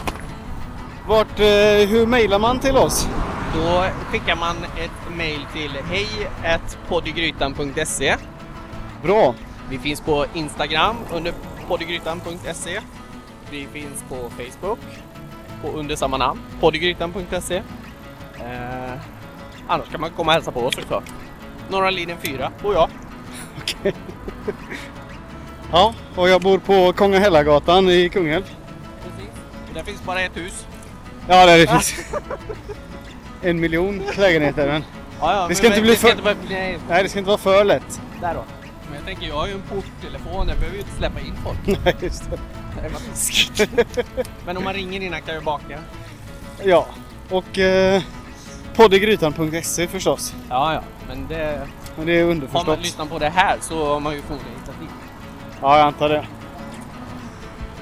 Vart, 1.09 1.39
eh, 1.39 1.45
hur 1.89 2.05
mejlar 2.05 2.39
man 2.39 2.59
till 2.59 2.77
oss? 2.77 3.07
Då 3.55 3.85
skickar 4.11 4.35
man 4.35 4.55
ett 4.57 5.15
mail 5.17 5.39
till 5.53 5.71
hej.poddygrytan.se 5.89 8.15
Bra. 9.03 9.35
Vi 9.69 9.79
finns 9.79 10.01
på 10.01 10.25
Instagram 10.33 10.95
under 11.13 11.33
poddygrytan.se. 11.67 12.79
Vi 13.51 13.67
finns 13.67 14.03
på 14.09 14.15
Facebook 14.15 14.79
på 15.61 15.67
under 15.67 15.95
samma 15.95 16.17
namn, 16.17 16.39
poddygrytan.se. 16.59 17.55
Eh, 17.55 17.63
annars 19.67 19.89
kan 19.91 20.01
man 20.01 20.09
komma 20.09 20.31
och 20.31 20.33
hälsa 20.33 20.51
på 20.51 20.59
oss 20.59 20.75
såklart. 20.75 21.03
Norra 21.69 21.89
linjen 21.89 22.17
4 22.21 22.51
bor 22.61 22.73
jag. 22.73 22.89
Okej. 23.61 23.93
Ja, 25.71 25.93
och 26.15 26.29
jag 26.29 26.41
bor 26.41 26.57
på 26.57 26.93
Kongahällagatan 26.93 27.89
i 27.89 28.09
Kungälv. 28.09 28.43
Precis. 29.03 29.29
Och 29.67 29.73
där 29.73 29.83
finns 29.83 30.03
bara 30.03 30.21
ett 30.21 30.37
hus. 30.37 30.65
Ja, 31.29 31.45
där 31.45 31.57
det 31.57 31.67
finns 31.67 31.95
en 33.41 33.59
miljon 33.59 34.01
lägenheter. 34.17 34.67
Men... 34.67 34.83
Ja, 35.19 35.33
ja, 35.35 35.47
Det 35.47 35.55
ska 35.55 35.69
men- 35.69 35.77
inte 35.77 35.81
men 35.81 35.83
bli 35.83 35.91
det 35.91 35.97
för- 35.97 36.09
inte 36.11 36.21
vara- 36.23 36.35
Nej, 36.89 37.03
det 37.03 37.09
ska 37.09 37.19
inte 37.19 37.27
vara 37.27 37.37
för 37.37 37.63
lätt. 37.63 38.01
där 38.21 38.33
då. 38.33 38.43
Men 38.85 38.95
jag 38.95 39.05
tänker, 39.05 39.27
jag 39.27 39.35
har 39.35 39.47
ju 39.47 39.53
en 39.53 39.61
porttelefon, 39.61 40.47
jag 40.47 40.57
behöver 40.57 40.73
ju 40.73 40.79
inte 40.79 40.95
släppa 40.97 41.19
in 41.19 41.33
folk. 41.43 41.79
Nej, 41.85 41.95
just 42.01 42.29
det. 42.29 42.39
Det 42.75 43.97
är. 43.97 44.25
Men 44.45 44.57
om 44.57 44.63
man 44.63 44.73
ringer 44.73 45.01
innan 45.01 45.21
kan 45.21 45.33
jag 45.35 45.43
baka. 45.43 45.79
Ja, 46.63 46.85
och 47.29 47.57
eh, 47.59 48.01
poddegrytan.se 48.75 49.87
förstås. 49.87 50.33
Ja, 50.49 50.73
ja, 50.73 50.81
men 51.07 51.27
det... 51.27 51.61
Och 51.97 52.05
det 52.05 52.13
är 52.13 52.19
Har 52.19 52.27
man 52.27 52.31
underförstått. 52.31 52.79
lyssnat 52.79 53.09
på 53.09 53.19
det 53.19 53.29
här 53.29 53.57
så 53.61 53.85
har 53.93 53.99
man 53.99 54.13
ju 54.13 54.21
förmodligen 54.21 54.59
hittat 54.59 54.79
dit. 54.79 54.89
Ja, 55.61 55.77
jag 55.77 55.87
antar 55.87 56.09
det. 56.09 56.25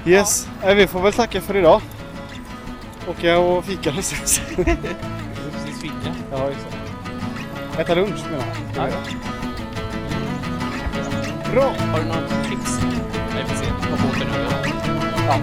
Yes, 0.06 0.48
eh, 0.62 0.74
vi 0.74 0.86
får 0.86 1.00
väl 1.00 1.12
tacka 1.12 1.40
för 1.40 1.56
idag. 1.56 1.80
Åka 3.08 3.38
och 3.38 3.64
fika 3.64 3.90
någonstans. 3.90 4.40
Precis 4.56 5.80
fika. 5.82 6.14
ja, 6.30 6.48
just 6.48 6.66
det. 7.76 7.82
Äta 7.82 7.94
lunch 7.94 8.24
menar 8.30 8.44
jag. 8.76 8.88
Ja, 8.90 8.96
Bra! 11.52 11.74
Har 11.92 11.98
du 11.98 12.04
något 12.04 12.44
tips? 12.50 12.80
Nej, 13.34 13.44
vi 13.44 13.48
får 13.48 13.64
se. 13.64 13.70
Vad 13.90 14.00
båten 14.00 14.28
över. 14.28 14.72
Ja. 15.26 15.38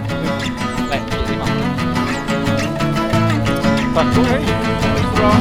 Nej, 0.90 1.00
i 1.30 1.34
hamnen. 1.34 1.78
Tack 3.94 4.18
och 4.18 4.24
hej! 4.24 4.42
Ha 4.42 4.94
det 4.94 5.02
så 5.02 5.16
bra. 5.16 5.32